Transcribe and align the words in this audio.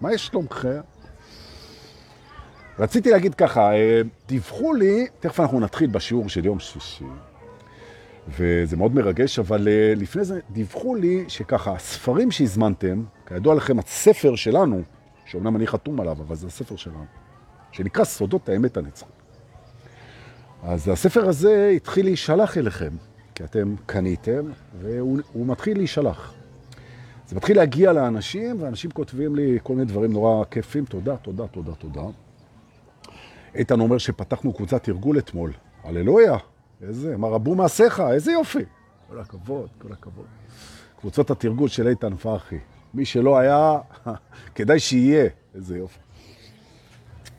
מה 0.00 0.12
יש 0.12 0.26
שלומכם? 0.26 0.80
רציתי 2.78 3.10
להגיד 3.10 3.34
ככה, 3.34 3.72
אה, 3.72 4.00
דיווחו 4.28 4.74
לי, 4.74 5.06
תכף 5.20 5.40
אנחנו 5.40 5.60
נתחיל 5.60 5.90
בשיעור 5.90 6.28
של 6.28 6.44
יום 6.44 6.58
שישי, 6.58 7.04
וזה 8.28 8.76
מאוד 8.76 8.94
מרגש, 8.94 9.38
אבל 9.38 9.68
אה, 9.68 9.92
לפני 9.96 10.24
זה 10.24 10.40
דיווחו 10.50 10.94
לי 10.94 11.24
שככה, 11.28 11.72
הספרים 11.72 12.30
שהזמנתם, 12.30 13.04
כידוע 13.26 13.54
לכם, 13.54 13.78
הספר 13.78 14.36
שלנו, 14.36 14.82
שאומנם 15.26 15.56
אני 15.56 15.66
חתום 15.66 16.00
עליו, 16.00 16.12
אבל 16.12 16.36
זה 16.36 16.46
הספר 16.46 16.76
שלנו, 16.76 17.04
שנקרא 17.72 18.04
סודות 18.04 18.48
האמת 18.48 18.76
הנצחית. 18.76 19.08
אז 20.62 20.88
הספר 20.88 21.28
הזה 21.28 21.72
התחיל 21.76 22.04
להישלח 22.04 22.58
אליכם, 22.58 22.92
כי 23.34 23.44
אתם 23.44 23.74
קניתם, 23.86 24.50
והוא 24.80 25.46
מתחיל 25.46 25.76
להישלח. 25.76 26.39
זה 27.30 27.36
מתחיל 27.36 27.56
להגיע 27.56 27.92
לאנשים, 27.92 28.62
ואנשים 28.62 28.90
כותבים 28.90 29.36
לי 29.36 29.58
כל 29.62 29.72
מיני 29.72 29.84
דברים 29.84 30.12
נורא 30.12 30.44
כיפים, 30.44 30.84
תודה, 30.84 31.16
תודה, 31.16 31.46
תודה, 31.46 31.74
תודה. 31.74 32.02
איתן 33.54 33.80
אומר 33.80 33.98
שפתחנו 33.98 34.52
קבוצת 34.52 34.84
תרגול 34.84 35.18
אתמול. 35.18 35.52
הללויה, 35.84 36.36
איזה, 36.82 37.16
מה 37.16 37.28
רבו 37.28 37.54
מעשיך, 37.54 38.00
איזה 38.00 38.32
יופי. 38.32 38.64
כל 39.08 39.18
הכבוד, 39.18 39.68
כל 39.78 39.92
הכבוד. 39.92 40.24
קבוצות 41.00 41.30
התרגול 41.30 41.68
של 41.68 41.88
איתן 41.88 42.16
פרחי. 42.16 42.58
מי 42.94 43.04
שלא 43.04 43.38
היה, 43.38 43.78
כדאי 44.54 44.78
שיהיה. 44.78 45.28
איזה 45.54 45.78
יופי. 45.78 45.98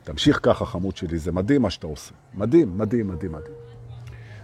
תמשיך 0.04 0.40
ככה, 0.44 0.66
חמוד 0.66 0.96
שלי, 0.96 1.18
זה 1.18 1.32
מדהים 1.32 1.62
מה 1.62 1.70
שאתה 1.70 1.88
עושה. 1.88 2.14
מדהים, 2.34 2.78
מדהים, 2.78 3.08
מדהים, 3.08 3.32
מדהים. 3.32 3.56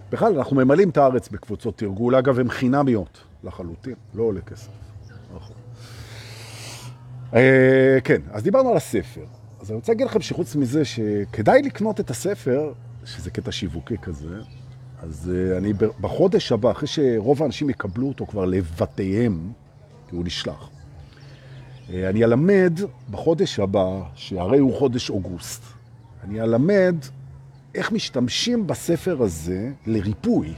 בכלל, 0.09 0.37
אנחנו 0.37 0.55
ממלאים 0.55 0.89
את 0.89 0.97
הארץ 0.97 1.29
בקבוצות 1.29 1.77
תרגול. 1.77 2.15
אגב, 2.15 2.39
הן 2.39 2.49
חינמיות 2.49 3.23
לחלוטין, 3.43 3.95
לא 4.13 4.23
עולה 4.23 4.41
כסף. 4.41 4.69
אה, 7.33 7.97
כן, 8.03 8.21
אז 8.31 8.43
דיברנו 8.43 8.69
על 8.69 8.77
הספר. 8.77 9.25
אז 9.61 9.69
אני 9.71 9.75
רוצה 9.75 9.91
להגיד 9.91 10.07
לכם 10.07 10.21
שחוץ 10.21 10.55
מזה 10.55 10.85
שכדאי 10.85 11.61
לקנות 11.61 11.99
את 11.99 12.09
הספר, 12.09 12.73
שזה 13.05 13.31
קטע 13.31 13.51
שיווקי 13.51 13.97
כזה, 14.01 14.39
אז 15.01 15.31
אה, 15.35 15.57
אני 15.57 15.73
בחודש 15.73 16.51
הבא, 16.51 16.71
אחרי 16.71 16.87
שרוב 16.87 17.43
האנשים 17.43 17.69
יקבלו 17.69 18.07
אותו 18.07 18.25
כבר 18.25 18.45
לבתיהם, 18.45 19.51
כי 20.09 20.15
הוא 20.15 20.25
נשלח, 20.25 20.69
אה, 21.89 22.09
אני 22.09 22.23
אלמד 22.23 22.79
בחודש 23.11 23.59
הבא, 23.59 24.01
שהרי 24.15 24.59
הוא 24.59 24.79
חודש 24.79 25.09
אוגוסט, 25.09 25.63
אני 26.23 26.41
אלמד 26.41 26.95
איך 27.75 27.91
משתמשים 27.91 28.67
בספר 28.67 29.21
הזה 29.21 29.71
לריפוי. 29.85 30.53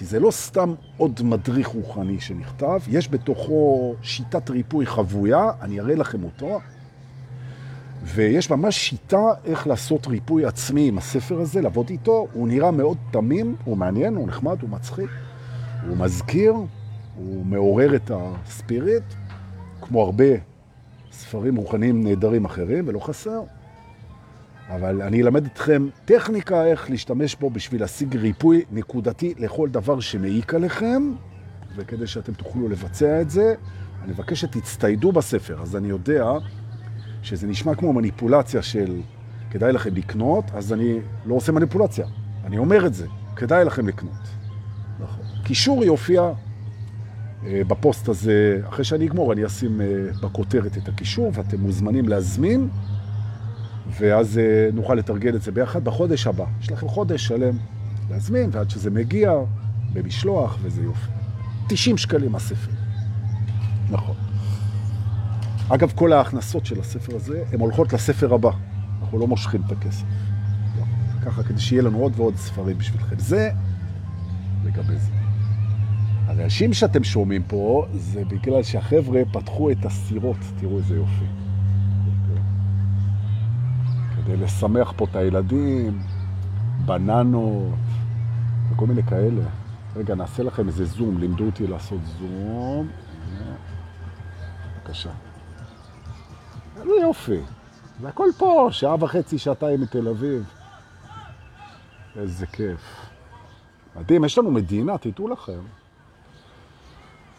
כי 0.00 0.06
זה 0.06 0.20
לא 0.20 0.30
סתם 0.30 0.74
עוד 0.96 1.20
מדריך 1.22 1.68
רוחני 1.68 2.20
שנכתב, 2.20 2.80
יש 2.88 3.10
בתוכו 3.10 3.94
שיטת 4.02 4.50
ריפוי 4.50 4.86
חבויה, 4.86 5.50
אני 5.62 5.80
אראה 5.80 5.94
לכם 5.94 6.24
אותו, 6.24 6.60
ויש 8.04 8.50
ממש 8.50 8.76
שיטה 8.76 9.26
איך 9.44 9.66
לעשות 9.66 10.06
ריפוי 10.06 10.44
עצמי 10.44 10.88
עם 10.88 10.98
הספר 10.98 11.40
הזה, 11.40 11.60
לעבוד 11.60 11.90
איתו. 11.90 12.26
הוא 12.32 12.48
נראה 12.48 12.70
מאוד 12.70 12.96
תמים, 13.10 13.56
הוא 13.64 13.76
מעניין, 13.76 14.16
הוא 14.16 14.28
נחמד, 14.28 14.62
הוא 14.62 14.70
מצחיק, 14.70 15.10
הוא 15.88 15.96
מזכיר, 15.96 16.54
הוא 17.16 17.46
מעורר 17.46 17.96
את 17.96 18.10
הספיריט, 18.14 19.04
כמו 19.80 20.02
הרבה 20.02 20.34
ספרים 21.12 21.56
רוחניים 21.56 22.04
נהדרים 22.04 22.44
אחרים, 22.44 22.88
ולא 22.88 22.98
חסר. 22.98 23.40
אבל 24.74 25.02
אני 25.02 25.22
אלמד 25.22 25.46
אתכם 25.46 25.88
טכניקה 26.04 26.64
איך 26.64 26.90
להשתמש 26.90 27.34
בו 27.34 27.50
בשביל 27.50 27.80
להשיג 27.80 28.16
ריפוי 28.16 28.64
נקודתי 28.72 29.34
לכל 29.38 29.68
דבר 29.68 30.00
שמעיק 30.00 30.54
עליכם, 30.54 31.12
וכדי 31.76 32.06
שאתם 32.06 32.32
תוכלו 32.32 32.68
לבצע 32.68 33.20
את 33.20 33.30
זה, 33.30 33.54
אני 34.02 34.12
מבקש 34.12 34.40
שתצטיידו 34.40 35.12
בספר. 35.12 35.62
אז 35.62 35.76
אני 35.76 35.88
יודע 35.88 36.32
שזה 37.22 37.46
נשמע 37.46 37.74
כמו 37.74 37.92
מניפולציה 37.92 38.62
של 38.62 39.00
כדאי 39.50 39.72
לכם 39.72 39.94
לקנות, 39.94 40.44
אז 40.54 40.72
אני 40.72 40.98
לא 41.26 41.34
עושה 41.34 41.52
מניפולציה. 41.52 42.06
אני 42.44 42.58
אומר 42.58 42.86
את 42.86 42.94
זה, 42.94 43.06
כדאי 43.36 43.64
לכם 43.64 43.88
לקנות. 43.88 44.22
נכון. 45.00 45.24
קישור 45.44 45.84
יופיע 45.84 46.32
אה, 47.46 47.62
בפוסט 47.66 48.08
הזה, 48.08 48.60
אחרי 48.68 48.84
שאני 48.84 49.06
אגמור, 49.06 49.32
אני 49.32 49.46
אשים 49.46 49.80
אה, 49.80 49.86
בכותרת 50.22 50.76
את 50.78 50.88
הקישור, 50.88 51.30
ואתם 51.34 51.60
מוזמנים 51.60 52.08
להזמין, 52.08 52.68
ואז 54.00 54.38
אה, 54.38 54.68
נוכל 54.72 54.94
לתרגל 54.94 55.36
את 55.36 55.42
זה 55.42 55.52
ביחד 55.52 55.84
בחודש 55.84 56.26
הבא. 56.26 56.44
יש 56.60 56.72
לכם 56.72 56.88
חודש 56.88 57.26
שלם 57.26 57.56
להזמין, 58.10 58.50
ועד 58.52 58.70
שזה 58.70 58.90
מגיע 58.90 59.32
במשלוח, 59.92 60.58
וזה 60.62 60.82
יופי. 60.82 61.10
90 61.68 61.98
שקלים 61.98 62.34
הספר. 62.34 62.70
נכון. 63.90 64.14
אגב, 65.68 65.92
כל 65.94 66.12
ההכנסות 66.12 66.66
של 66.66 66.80
הספר 66.80 67.16
הזה, 67.16 67.42
הן 67.52 67.60
הולכות 67.60 67.92
לספר 67.92 68.34
הבא. 68.34 68.50
אנחנו 69.02 69.18
לא 69.18 69.26
מושכים 69.26 69.62
את 69.66 69.72
הכסף. 69.72 70.04
לא. 70.78 70.84
ככה, 71.24 71.42
כדי 71.42 71.60
שיהיה 71.60 71.82
לנו 71.82 71.98
עוד 71.98 72.12
ועוד 72.16 72.36
ספרים 72.36 72.78
בשבילכם. 72.78 73.18
זה 73.18 73.50
לגבי 74.64 74.96
זה. 74.96 75.10
הרעשים 76.26 76.72
שאתם 76.72 77.04
שומעים 77.04 77.42
פה, 77.42 77.86
זה 77.94 78.24
בגלל 78.24 78.62
שהחבר'ה 78.62 79.22
פתחו 79.32 79.70
את 79.70 79.84
הסירות. 79.84 80.36
תראו 80.60 80.78
איזה 80.78 80.96
יופי. 80.96 81.24
כדי 84.30 84.44
לשמח 84.44 84.92
פה 84.96 85.06
את 85.10 85.16
הילדים, 85.16 85.98
בננות, 86.84 87.74
וכל 88.70 88.86
מיני 88.86 89.02
כאלה. 89.02 89.42
רגע, 89.96 90.14
נעשה 90.14 90.42
לכם 90.42 90.68
איזה 90.68 90.84
זום, 90.84 91.18
לימדו 91.18 91.46
אותי 91.46 91.66
לעשות 91.66 91.98
זום. 92.18 92.88
בבקשה. 94.76 95.10
איזה 96.76 96.90
יופי. 97.02 97.40
זה 98.00 98.08
הכל 98.08 98.28
פה, 98.38 98.68
שעה 98.70 98.96
וחצי, 99.00 99.38
שעתיים 99.38 99.80
מתל 99.80 100.08
אביב. 100.08 100.52
איזה 102.16 102.46
כיף. 102.46 103.10
מדהים, 103.96 104.24
יש 104.24 104.38
לנו 104.38 104.50
מדינה, 104.50 104.98
תדעו 104.98 105.28
לכם. 105.28 105.60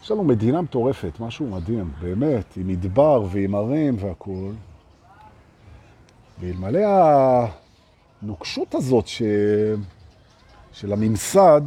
יש 0.02 0.10
לנו 0.10 0.24
מדינה 0.24 0.62
מטורפת, 0.62 1.20
משהו 1.20 1.46
מדהים, 1.46 1.92
באמת, 2.00 2.56
עם 2.56 2.68
מדבר 2.68 3.22
ועם 3.30 3.54
ערים 3.54 3.96
והכול. 4.00 4.54
ואלמלא 6.40 6.80
הנוקשות 8.22 8.74
הזאת 8.74 9.06
ש... 9.06 9.22
של 10.72 10.92
הממסד, 10.92 11.62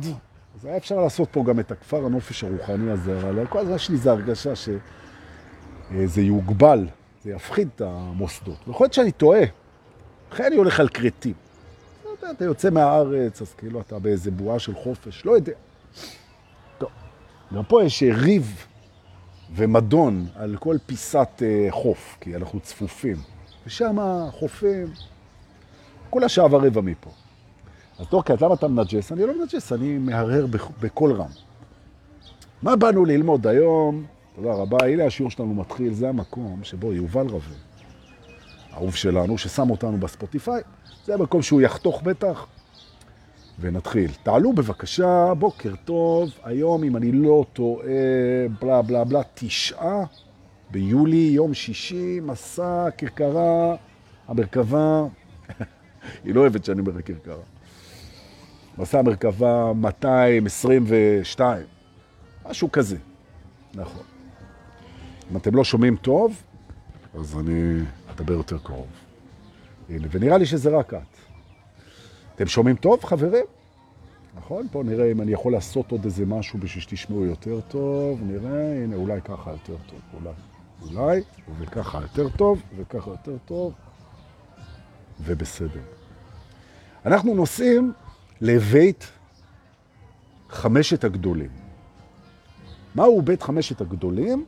אז 0.56 0.66
היה 0.66 0.78
אפשר 0.78 1.00
לעשות 1.00 1.30
פה 1.32 1.44
גם 1.44 1.60
את 1.60 1.72
הכפר 1.72 2.06
הנופש 2.06 2.44
הרוחני 2.44 2.92
הזה, 2.92 3.18
אבל 3.18 3.48
כל 3.48 3.60
הזמן 3.60 3.76
יש 3.76 3.90
לי 3.90 3.96
איזו 3.96 4.10
הרגשה 4.10 4.56
שזה 4.56 6.22
יוגבל. 6.22 6.88
זה 7.24 7.32
יפחיד 7.32 7.70
את 7.76 7.82
המוסדות. 7.82 8.58
ויכול 8.68 8.84
להיות 8.84 8.94
שאני 8.94 9.12
טועה. 9.12 9.42
אחרי 10.32 10.48
אני 10.48 10.56
הולך 10.56 10.80
על 10.80 10.90
קרטים. 10.90 11.34
אתה, 12.20 12.32
אתה 12.32 12.46
יוצא 12.46 12.70
מהארץ, 12.70 13.42
אז 13.42 13.54
כאילו 13.54 13.82
אתה 13.82 14.00
באיזה 14.00 14.32
בועה 14.32 14.60
של 14.60 14.76
חופש, 14.76 15.26
לא 15.26 15.32
יודע. 15.32 15.54
גם 17.54 17.64
פה 17.68 17.84
יש 17.84 18.04
ריב 18.04 18.66
ומדון 19.56 20.28
על 20.36 20.58
כל 20.60 20.78
פיסת 20.86 21.30
uh, 21.38 21.72
חוף, 21.72 22.18
כי 22.22 22.36
אנחנו 22.36 22.60
צפופים. 22.60 23.18
ושם 23.66 23.98
חופים, 24.32 24.88
כולה 26.10 26.30
שעה 26.30 26.46
ורבע 26.46 26.82
מפה. 26.82 27.10
אז 28.00 28.08
טוב, 28.08 28.24
למה 28.42 28.54
אתה 28.54 28.68
מנג'ס? 28.68 29.12
אני 29.12 29.22
לא 29.22 29.40
מנג'ס, 29.40 29.74
אני 29.74 29.98
מהרהר 29.98 30.46
בקול 30.82 31.12
רם. 31.12 31.30
מה 32.62 32.76
באנו 32.76 33.06
ללמוד 33.06 33.48
היום? 33.48 34.06
תודה 34.36 34.54
רבה. 34.54 34.78
הנה 34.86 35.06
השיעור 35.06 35.32
שלנו 35.32 35.54
מתחיל, 35.54 35.94
זה 35.94 36.10
המקום 36.10 36.60
שבו 36.64 36.94
יובל 36.94 37.28
רווה, 37.28 37.56
אהוב 38.74 38.96
שלנו, 38.96 39.38
ששם 39.38 39.70
אותנו 39.70 39.98
בספוטיפיי, 39.98 40.62
זה 41.06 41.14
המקום 41.14 41.42
שהוא 41.42 41.62
יחתוך 41.62 42.02
בטח, 42.02 42.48
ונתחיל. 43.60 44.12
תעלו 44.24 44.54
בבקשה, 44.54 45.34
בוקר 45.34 45.74
טוב, 45.86 46.30
היום, 46.44 46.84
אם 46.84 46.98
אני 46.98 47.12
לא 47.12 47.46
טועה, 47.54 47.88
בלה 48.62 48.82
בלה 48.82 49.04
בלה, 49.04 49.22
תשעה 49.34 50.04
ביולי, 50.72 51.32
יום 51.34 51.54
שישי, 51.54 52.20
מסע, 52.20 52.88
כרכרה, 52.98 53.76
המרכבה, 54.28 55.04
היא 56.24 56.36
לא 56.36 56.42
אוהבת 56.42 56.66
שאני 56.66 56.80
אומר 56.80 57.02
כרכרה. 57.02 57.44
מסע 58.78 59.00
המרכבה 59.00 59.74
222, 59.74 61.66
משהו 62.50 62.72
כזה, 62.72 62.98
נכון. 63.74 64.04
אם 65.32 65.38
אתם 65.38 65.56
לא 65.56 65.64
שומעים 65.64 65.96
טוב, 65.96 66.44
אז 67.20 67.40
אני 67.40 67.80
אדבר 68.12 68.34
יותר 68.34 68.58
קרוב. 68.58 68.88
הנה, 69.90 70.08
ונראה 70.12 70.38
לי 70.38 70.46
שזה 70.46 70.70
רק 70.70 70.94
את. 70.94 71.02
אתם 72.36 72.48
שומעים 72.48 72.76
טוב, 72.76 73.04
חברים? 73.04 73.46
נכון? 74.36 74.68
פה 74.72 74.84
נראה 74.84 75.12
אם 75.12 75.22
אני 75.22 75.32
יכול 75.32 75.52
לעשות 75.52 75.92
עוד 75.92 76.06
איזה 76.06 76.26
משהו 76.26 76.60
בשביל 76.60 76.84
שתשמעו 76.84 77.26
יותר 77.26 77.62
טוב. 77.62 78.20
נראה, 78.24 78.84
הנה, 78.84 78.96
אולי 78.96 79.22
ככה 79.22 79.52
יותר 79.52 79.76
טוב. 79.90 80.00
אולי, 80.14 80.34
אולי, 80.82 81.22
וככה 81.60 82.02
יותר 82.02 82.30
טוב, 82.30 82.62
וככה 82.78 83.10
יותר 83.10 83.38
טוב, 83.46 83.74
ובסדר. 85.22 85.82
אנחנו 87.06 87.36
נוסעים 87.36 87.94
לבית 88.42 89.12
חמשת 90.50 91.04
הגדולים. 91.04 91.50
מהו 92.96 93.22
בית 93.22 93.44
חמשת 93.44 93.82
הגדולים? 93.82 94.46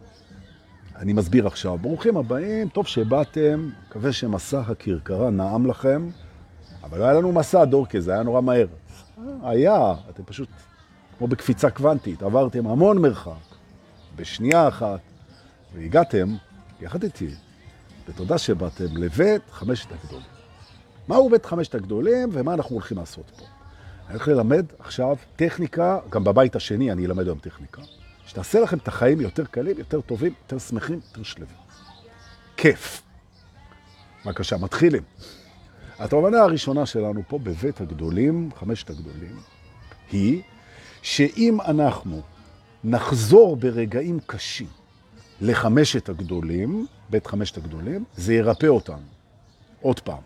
אני 0.95 1.13
מסביר 1.13 1.47
עכשיו. 1.47 1.77
ברוכים 1.77 2.17
הבאים, 2.17 2.69
טוב 2.69 2.87
שבאתם, 2.87 3.69
מקווה 3.87 4.11
שמסע 4.11 4.59
הכרכרה 4.59 5.29
נעם 5.29 5.65
לכם, 5.65 6.09
אבל 6.83 6.99
לא 6.99 7.03
היה 7.03 7.13
לנו 7.13 7.31
מסע 7.31 7.65
דורקי, 7.65 8.01
זה 8.01 8.13
היה 8.13 8.23
נורא 8.23 8.41
מהר. 8.41 8.67
היה, 9.43 9.93
אתם 10.09 10.23
פשוט 10.23 10.49
כמו 11.17 11.27
בקפיצה 11.27 11.69
קוונטית, 11.69 12.23
עברתם 12.23 12.67
המון 12.67 13.01
מרחק, 13.01 13.31
בשנייה 14.15 14.67
אחת, 14.67 14.99
והגעתם, 15.73 16.35
יחד 16.81 17.03
איתי, 17.03 17.29
ותודה 18.07 18.37
שבאתם 18.37 18.97
לבית 18.97 19.41
חמשת 19.51 19.91
הגדולים. 19.91 20.27
מהו 21.07 21.29
בית 21.29 21.45
חמשת 21.45 21.75
הגדולים 21.75 22.29
ומה 22.31 22.53
אנחנו 22.53 22.75
הולכים 22.75 22.97
לעשות 22.97 23.31
פה? 23.37 23.45
אני 24.07 24.13
הולך 24.13 24.27
ללמד 24.27 24.65
עכשיו 24.79 25.15
טכניקה, 25.35 25.99
גם 26.09 26.23
בבית 26.23 26.55
השני 26.55 26.91
אני 26.91 27.05
אלמד 27.05 27.25
היום 27.25 27.39
טכניקה, 27.39 27.81
שתעשה 28.27 28.59
לכם 28.59 28.77
את 28.77 28.87
החיים 28.87 29.21
יותר 29.21 29.45
קלים, 29.45 29.77
יותר 29.77 30.01
טובים, 30.01 30.33
יותר 30.43 30.59
שמחים, 30.59 30.99
יותר 31.07 31.23
שלווים. 31.23 31.57
כיף. 32.57 33.01
בבקשה, 34.25 34.57
מתחילים. 34.57 35.03
התובנה 35.99 36.41
הראשונה 36.41 36.85
שלנו 36.85 37.21
פה 37.27 37.39
בבית 37.39 37.81
הגדולים, 37.81 38.49
חמשת 38.55 38.89
הגדולים, 38.89 39.39
היא 40.11 40.41
שאם 41.01 41.61
אנחנו 41.61 42.21
נחזור 42.83 43.55
ברגעים 43.55 44.19
קשים 44.25 44.76
לחמשת 45.41 46.09
הגדולים, 46.09 46.85
בית 47.09 47.27
חמשת 47.27 47.57
הגדולים, 47.57 48.03
זה 48.15 48.33
ירפא 48.33 48.65
אותנו. 48.65 49.05
עוד 49.81 49.99
פעם. 49.99 50.21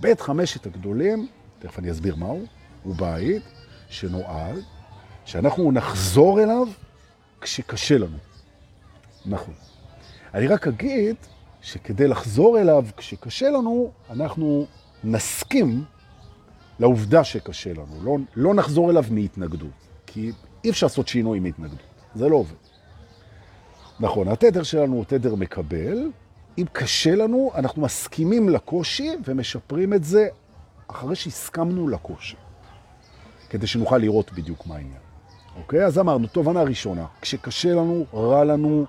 בית 0.00 0.20
חמשת 0.20 0.66
הגדולים, 0.66 1.26
תכף 1.58 1.78
אני 1.78 1.90
אסביר 1.90 2.16
מהו, 2.16 2.42
הוא 2.82 2.94
בית 2.96 3.42
שנועד 3.88 4.58
שאנחנו 5.24 5.72
נחזור 5.72 6.42
אליו 6.42 6.66
כשקשה 7.40 7.98
לנו. 7.98 8.16
נכון. 9.26 9.54
אני 10.34 10.46
רק 10.46 10.68
אגיד 10.68 11.16
שכדי 11.62 12.08
לחזור 12.08 12.60
אליו 12.60 12.84
כשקשה 12.96 13.50
לנו, 13.50 13.90
אנחנו 14.10 14.66
נסכים 15.04 15.84
לעובדה 16.80 17.24
שקשה 17.24 17.72
לנו. 17.72 18.02
לא, 18.02 18.16
לא 18.36 18.54
נחזור 18.54 18.90
אליו 18.90 19.04
מהתנגדות, 19.10 19.70
כי 20.06 20.32
אי 20.64 20.70
אפשר 20.70 20.86
לעשות 20.86 21.08
שינוי 21.08 21.40
מהתנגדות. 21.40 21.78
זה 22.14 22.28
לא 22.28 22.36
עובד. 22.36 22.67
נכון, 24.00 24.28
התדר 24.28 24.62
שלנו 24.62 24.96
הוא 24.96 25.04
תדר 25.04 25.34
מקבל. 25.34 26.10
אם 26.58 26.64
קשה 26.72 27.14
לנו, 27.14 27.50
אנחנו 27.54 27.82
מסכימים 27.82 28.48
לקושי 28.48 29.10
ומשפרים 29.24 29.94
את 29.94 30.04
זה 30.04 30.28
אחרי 30.88 31.16
שהסכמנו 31.16 31.88
לקושי, 31.88 32.36
כדי 33.50 33.66
שנוכל 33.66 33.98
לראות 33.98 34.32
בדיוק 34.32 34.66
מה 34.66 34.74
העניין. 34.74 35.00
אוקיי? 35.56 35.84
אז 35.84 35.98
אמרנו, 35.98 36.26
תובנה 36.26 36.62
ראשונה, 36.62 37.06
כשקשה 37.20 37.74
לנו, 37.74 38.06
רע 38.14 38.44
לנו, 38.44 38.84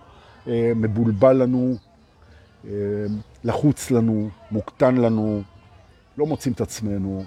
אה, 0.48 0.72
מבולבל 0.76 1.36
לנו, 1.36 1.76
אה, 2.66 2.72
לחוץ 3.44 3.92
לנו, 3.92 4.30
מוקטן 4.52 4.96
לנו, 4.98 5.42
לא 6.18 6.26
מוצאים 6.26 6.54
את 6.54 6.62
עצמנו. 6.62 7.24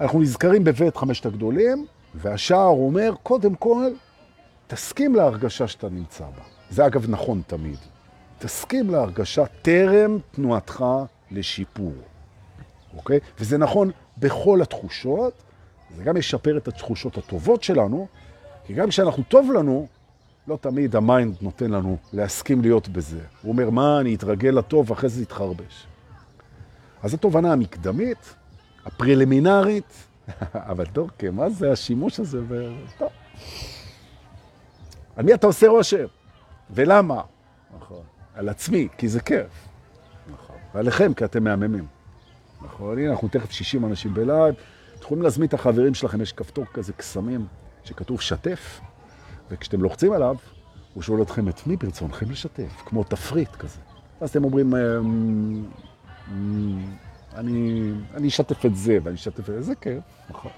אנחנו 0.00 0.20
נזכרים 0.20 0.64
בבית 0.64 0.96
חמשת 0.96 1.26
הגדולים, 1.26 1.86
והשער 2.14 2.66
אומר, 2.66 3.14
קודם 3.22 3.54
כל, 3.54 3.90
תסכים 4.66 5.14
להרגשה 5.14 5.68
שאתה 5.68 5.88
נמצא 5.88 6.24
בה. 6.24 6.53
זה 6.70 6.86
אגב 6.86 7.10
נכון 7.10 7.42
תמיד. 7.46 7.78
תסכים 8.38 8.90
להרגשה 8.90 9.44
טרם 9.62 10.18
תנועתך 10.30 10.84
לשיפור, 11.30 11.92
אוקיי? 12.96 13.20
וזה 13.40 13.58
נכון 13.58 13.90
בכל 14.18 14.62
התחושות, 14.62 15.32
זה 15.96 16.04
גם 16.04 16.16
ישפר 16.16 16.56
את 16.56 16.68
התחושות 16.68 17.18
הטובות 17.18 17.62
שלנו, 17.62 18.06
כי 18.66 18.74
גם 18.74 18.88
כשאנחנו 18.88 19.22
טוב 19.22 19.52
לנו, 19.52 19.86
לא 20.48 20.58
תמיד 20.60 20.96
ה 20.96 21.04
mind 21.04 21.36
נותן 21.40 21.70
לנו 21.70 21.96
להסכים 22.12 22.62
להיות 22.62 22.88
בזה. 22.88 23.20
הוא 23.42 23.52
אומר, 23.52 23.70
מה, 23.70 24.00
אני 24.00 24.14
אתרגל 24.14 24.50
לטוב, 24.50 24.92
אחרי 24.92 25.08
זה 25.08 25.22
יתחרבש. 25.22 25.86
אז 27.02 27.14
התובנה 27.14 27.52
המקדמית, 27.52 28.34
הפרלימינרית, 28.84 30.06
אבל 30.70 30.84
דורקה, 30.92 31.30
מה 31.30 31.50
זה 31.50 31.72
השימוש 31.72 32.20
הזה? 32.20 32.40
טוב. 32.98 33.08
על 35.16 35.24
מי 35.24 35.34
אתה 35.34 35.46
עושה 35.46 35.68
רושם? 35.68 36.06
ולמה? 36.70 37.22
נכון. 37.76 38.02
על 38.34 38.48
עצמי, 38.48 38.88
כי 38.98 39.08
זה 39.08 39.20
כיף. 39.20 39.68
נכון. 40.32 40.56
ועליכם, 40.74 41.14
כי 41.14 41.24
אתם 41.24 41.44
מהממים. 41.44 41.86
נכון. 42.62 42.98
הנה, 42.98 43.10
אנחנו 43.10 43.28
תכף 43.28 43.50
60 43.50 43.84
אנשים 43.84 44.14
בלייב. 44.14 44.54
יכולים 45.00 45.22
להזמין 45.22 45.48
את 45.48 45.54
החברים 45.54 45.94
שלכם, 45.94 46.20
יש 46.20 46.32
כפתור 46.32 46.64
כזה 46.72 46.92
קסמים 46.92 47.46
שכתוב 47.84 48.20
שתף, 48.20 48.80
וכשאתם 49.50 49.82
לוחצים 49.82 50.12
עליו, 50.12 50.36
הוא 50.94 51.02
שואל 51.02 51.22
אתכם 51.22 51.48
את 51.48 51.66
מי 51.66 51.76
ברצונכם 51.76 52.30
לשתף, 52.30 52.82
כמו 52.86 53.04
תפריט 53.04 53.56
כזה. 53.56 53.78
אז 54.20 54.30
אתם 54.30 54.44
אומרים, 54.44 54.74
אמ, 54.74 55.64
אמ, 56.32 56.96
אני, 57.34 57.90
אני 58.14 58.28
אשתף 58.28 58.66
את 58.66 58.76
זה, 58.76 58.98
ואני 59.02 59.16
אשתף 59.16 59.40
את 59.40 59.44
זה, 59.44 59.62
זה 59.62 59.74
כיף, 59.74 60.02
נכון. 60.30 60.50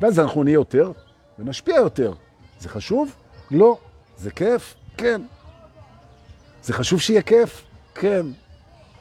ואז 0.00 0.20
אנחנו 0.20 0.44
נהיה 0.44 0.54
יותר, 0.54 0.92
ונשפיע 1.38 1.76
יותר. 1.76 2.12
זה 2.60 2.68
חשוב? 2.68 3.16
לא. 3.50 3.78
זה 4.16 4.30
כיף? 4.30 4.74
כן. 5.02 5.22
זה 6.62 6.72
חשוב 6.72 7.00
שיהיה 7.00 7.22
כיף? 7.22 7.62
כן. 7.94 8.26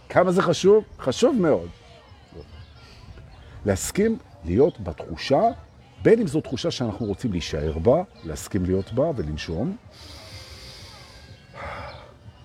כמה 0.10 0.32
זה 0.32 0.42
חשוב? 0.42 0.84
חשוב 1.00 1.36
מאוד. 1.36 1.70
להסכים 3.66 4.18
להיות 4.46 4.80
בתחושה, 4.80 5.42
בין 6.02 6.20
אם 6.20 6.28
זו 6.28 6.42
תחושה 6.42 6.72
שאנחנו 6.72 7.06
רוצים 7.06 7.32
להישאר 7.32 7.78
בה, 7.78 8.04
להסכים 8.24 8.66
להיות 8.66 8.94
בה 8.94 9.12
ולנשום, 9.16 9.78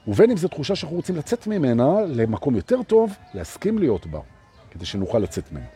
ובין 0.08 0.30
אם 0.30 0.36
זו 0.36 0.48
תחושה 0.48 0.76
שאנחנו 0.76 0.96
רוצים 0.96 1.16
לצאת 1.16 1.46
ממנה 1.46 2.00
למקום 2.08 2.56
יותר 2.56 2.82
טוב, 2.82 3.12
להסכים 3.34 3.78
להיות 3.78 4.06
בה, 4.06 4.20
כדי 4.70 4.84
שנוכל 4.84 5.18
לצאת 5.18 5.52
ממנה. 5.52 5.66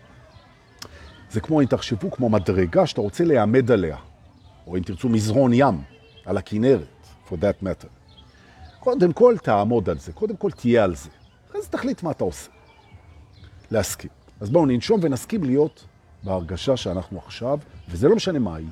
זה 1.30 1.40
כמו, 1.40 1.60
אם 1.60 1.66
תחשבו, 1.66 2.10
כמו 2.10 2.28
מדרגה 2.28 2.86
שאתה 2.86 3.00
רוצה 3.00 3.24
להיעמד 3.24 3.70
עליה, 3.70 3.96
או 4.66 4.76
אם 4.76 4.82
תרצו 4.82 5.08
מזרון 5.08 5.52
ים, 5.54 5.82
על 6.26 6.36
הכנרת, 6.36 6.99
for 7.30 7.34
that 7.34 7.64
matter. 7.64 7.88
קודם 8.80 9.12
כל 9.12 9.36
תעמוד 9.42 9.88
על 9.88 9.98
זה, 9.98 10.12
קודם 10.12 10.36
כל 10.36 10.50
תהיה 10.50 10.84
על 10.84 10.94
זה. 10.94 11.10
זה 11.62 11.68
תחליט 11.70 12.02
מה 12.02 12.10
אתה 12.10 12.24
עושה. 12.24 12.50
להסכים. 13.70 14.10
אז 14.40 14.50
בואו 14.50 14.66
ננשום 14.66 15.00
ונסכים 15.02 15.44
להיות 15.44 15.84
בהרגשה 16.22 16.76
שאנחנו 16.76 17.18
עכשיו, 17.18 17.58
וזה 17.88 18.08
לא 18.08 18.16
משנה 18.16 18.38
מה 18.38 18.56
היא. 18.56 18.66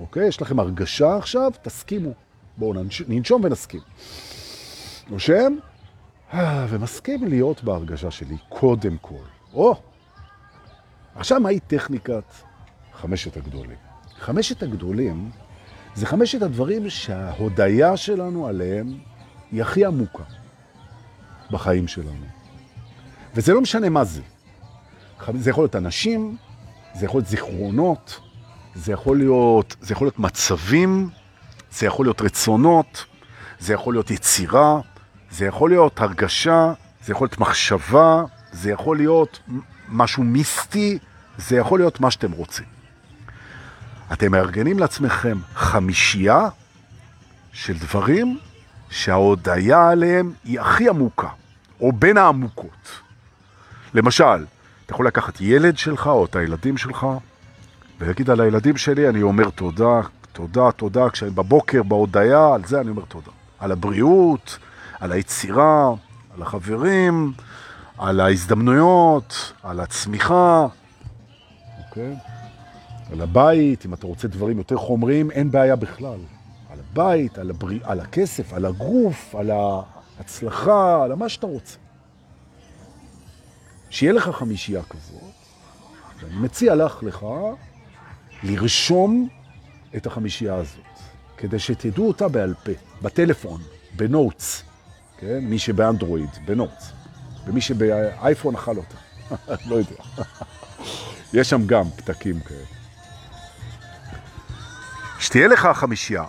אוקיי? 0.00 0.28
יש 0.28 0.42
לכם 0.42 0.60
הרגשה 0.60 1.16
עכשיו, 1.16 1.52
תסכימו. 1.62 2.12
בואו 2.56 2.74
ננשום 3.08 3.44
ונסכים. 3.44 3.80
נושם, 5.08 5.56
אה, 6.34 6.66
ומסכים 6.68 7.28
להיות 7.28 7.64
בהרגשה 7.64 8.10
שלי, 8.10 8.36
קודם 8.48 8.96
כל. 9.00 9.24
או! 9.54 9.74
עכשיו, 11.14 11.40
מהי 11.40 11.60
טכניקת 11.60 12.24
חמשת 12.92 13.36
הגדולים? 13.36 13.76
חמשת 14.18 14.62
הגדולים 14.62 15.30
זה 15.94 16.06
חמשת 16.06 16.42
הדברים 16.42 16.90
שההודיה 16.90 17.96
שלנו 17.96 18.46
עליהם 18.46 18.98
היא 19.52 19.62
הכי 19.62 19.84
עמוקה 19.84 20.22
בחיים 21.50 21.88
שלנו. 21.88 22.26
וזה 23.34 23.54
לא 23.54 23.60
משנה 23.60 23.88
מה 23.88 24.04
זה. 24.04 24.22
זה 25.34 25.50
יכול 25.50 25.64
להיות 25.64 25.76
אנשים, 25.76 26.36
זה 26.94 27.06
יכול 27.06 27.18
להיות 27.18 27.28
זיכרונות, 27.28 28.20
זה 28.74 28.92
יכול 28.92 29.18
להיות, 29.18 29.76
זה 29.80 29.92
יכול 29.92 30.06
להיות 30.06 30.18
מצבים, 30.18 31.10
זה 31.72 31.86
יכול 31.86 32.06
להיות 32.06 32.20
רצונות, 32.20 33.04
זה 33.58 33.74
יכול 33.74 33.94
להיות 33.94 34.10
יצירה, 34.10 34.80
זה 35.30 35.46
יכול 35.46 35.70
להיות 35.70 36.00
הרגשה, 36.00 36.72
זה 37.04 37.12
יכול 37.12 37.24
להיות 37.24 37.38
מחשבה, 37.38 38.24
זה 38.52 38.70
יכול 38.70 38.96
להיות 38.96 39.40
משהו 39.88 40.22
מיסטי, 40.22 40.98
זה 41.38 41.56
יכול 41.56 41.80
להיות 41.80 42.00
מה 42.00 42.10
שאתם 42.10 42.32
רוצים. 42.32 42.81
אתם 44.12 44.32
מארגנים 44.32 44.78
לעצמכם 44.78 45.38
חמישייה 45.54 46.48
של 47.52 47.78
דברים 47.78 48.38
שההודעה 48.90 49.90
עליהם 49.90 50.32
היא 50.44 50.60
הכי 50.60 50.88
עמוקה, 50.88 51.28
או 51.80 51.92
בין 51.92 52.16
העמוקות. 52.16 53.00
למשל, 53.94 54.44
אתה 54.86 54.94
יכול 54.94 55.06
לקחת 55.06 55.40
ילד 55.40 55.78
שלך 55.78 56.06
או 56.06 56.24
את 56.24 56.36
הילדים 56.36 56.76
שלך, 56.76 57.06
ולהגיד 58.00 58.30
על 58.30 58.40
הילדים 58.40 58.76
שלי, 58.76 59.08
אני 59.08 59.22
אומר 59.22 59.50
תודה, 59.50 60.00
תודה, 60.32 60.72
תודה, 60.72 61.10
כשאני 61.10 61.30
בבוקר 61.30 61.82
בהודעה, 61.82 62.54
על 62.54 62.64
זה 62.64 62.80
אני 62.80 62.90
אומר 62.90 63.04
תודה. 63.08 63.30
על 63.58 63.72
הבריאות, 63.72 64.58
על 65.00 65.12
היצירה, 65.12 65.90
על 66.36 66.42
החברים, 66.42 67.32
על 67.98 68.20
ההזדמנויות, 68.20 69.52
על 69.62 69.80
הצמיחה, 69.80 70.66
אוקיי? 71.88 72.16
על 73.12 73.20
הבית, 73.20 73.86
אם 73.86 73.94
אתה 73.94 74.06
רוצה 74.06 74.28
דברים 74.28 74.58
יותר 74.58 74.76
חומריים, 74.76 75.30
אין 75.30 75.50
בעיה 75.50 75.76
בכלל. 75.76 76.18
על 76.70 76.78
הבית, 76.80 77.38
על, 77.38 77.50
הבריא, 77.50 77.80
על 77.82 78.00
הכסף, 78.00 78.52
על 78.52 78.64
הגוף, 78.64 79.34
על 79.34 79.50
ההצלחה, 79.50 81.04
על 81.04 81.14
מה 81.14 81.28
שאתה 81.28 81.46
רוצה. 81.46 81.76
שיהיה 83.90 84.12
לך 84.12 84.28
חמישייה 84.28 84.82
כזאת, 84.82 85.22
ואני 86.20 86.36
מציע 86.36 86.74
לך 86.74 87.02
לך 87.02 87.26
לרשום 88.42 89.28
את 89.96 90.06
החמישייה 90.06 90.54
הזאת, 90.54 90.98
כדי 91.36 91.58
שתדעו 91.58 92.08
אותה 92.08 92.28
בעל 92.28 92.54
פה, 92.64 92.72
בטלפון, 93.02 93.60
בנוטס, 93.96 94.62
כן? 95.18 95.38
מי 95.38 95.58
שבאנדרואיד, 95.58 96.30
בנוטס. 96.44 96.92
ומי 97.46 97.60
שבאייפון 97.60 98.54
אכל 98.54 98.76
אותה. 98.76 98.96
לא 99.70 99.74
יודע. 99.76 100.02
יש 101.34 101.50
שם 101.50 101.66
גם 101.66 101.90
פתקים 101.96 102.40
כאלה. 102.40 102.81
שתהיה 105.22 105.48
לך 105.48 105.64
החמישייה. 105.64 106.24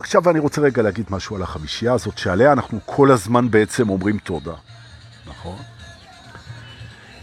עכשיו 0.00 0.30
אני 0.30 0.38
רוצה 0.38 0.60
רגע 0.60 0.82
להגיד 0.82 1.06
משהו 1.10 1.36
על 1.36 1.42
החמישייה 1.42 1.92
הזאת, 1.92 2.18
שעליה 2.18 2.52
אנחנו 2.52 2.80
כל 2.84 3.10
הזמן 3.10 3.50
בעצם 3.50 3.88
אומרים 3.88 4.18
תודה. 4.18 4.54
נכון? 5.26 5.58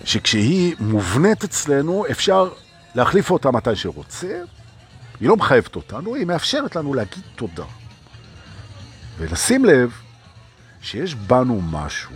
שכשהיא 0.03 0.75
מובנית 0.79 1.43
אצלנו, 1.43 2.05
אפשר 2.11 2.49
להחליף 2.95 3.31
אותה 3.31 3.51
מתי 3.51 3.75
שרוצה. 3.75 4.41
היא 5.19 5.29
לא 5.29 5.35
מחייבת 5.35 5.75
אותנו, 5.75 6.15
היא 6.15 6.25
מאפשרת 6.25 6.75
לנו 6.75 6.93
להגיד 6.93 7.23
תודה. 7.35 7.65
ולשים 9.17 9.65
לב 9.65 9.91
שיש 10.81 11.15
בנו 11.15 11.61
משהו 11.61 12.15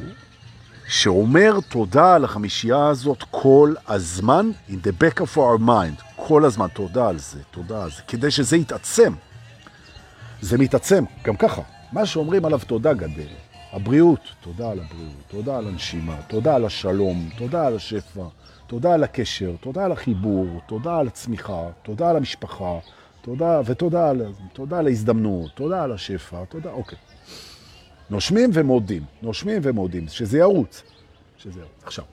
שאומר 0.91 1.59
תודה 1.69 2.15
על 2.15 2.23
החמישייה 2.23 2.87
הזאת 2.87 3.23
כל 3.31 3.73
הזמן, 3.87 4.51
in 4.69 4.73
the 4.73 5.03
back 5.03 5.21
of 5.21 5.37
our 5.37 5.67
mind, 5.67 6.03
כל 6.15 6.45
הזמן, 6.45 6.67
תודה 6.73 7.07
על 7.07 7.19
זה, 7.19 7.39
תודה 7.51 7.83
על 7.83 7.91
זה, 7.91 8.01
כדי 8.07 8.31
שזה 8.31 8.57
יתעצם. 8.57 9.13
זה 10.41 10.57
מתעצם, 10.57 11.03
גם 11.23 11.35
ככה. 11.35 11.61
מה 11.91 12.05
שאומרים 12.05 12.45
עליו 12.45 12.59
תודה 12.67 12.93
גדל. 12.93 13.27
הבריאות, 13.71 14.19
תודה 14.41 14.71
על 14.71 14.79
הבריאות, 14.79 15.23
תודה 15.27 15.57
על 15.57 15.67
הנשימה, 15.67 16.15
תודה 16.27 16.55
על 16.55 16.65
השלום, 16.65 17.29
תודה 17.37 17.67
על 17.67 17.75
השפע, 17.75 18.23
תודה 18.67 18.93
על 18.93 19.03
הקשר, 19.03 19.51
תודה 19.61 19.85
על 19.85 19.91
החיבור, 19.91 20.47
תודה 20.67 20.97
על 20.97 21.07
הצמיחה, 21.07 21.63
תודה 21.83 22.09
על 22.09 22.17
המשפחה, 22.17 22.79
תודה 23.21 23.61
ותודה 23.65 24.09
על, 24.09 24.21
תודה 24.53 24.79
על 24.79 24.87
ההזדמנות, 24.87 25.51
תודה 25.55 25.83
על 25.83 25.91
השפע, 25.91 26.45
תודה, 26.45 26.69
אוקיי. 26.69 26.97
נושמים 28.11 28.49
ומודים, 28.53 29.03
נושמים 29.21 29.61
ומודים, 29.63 30.07
שזה 30.07 30.37
ירוץ. 30.37 30.83
שזה 31.37 31.59
ירוץ. 31.59 31.83
עכשיו, 31.83 32.05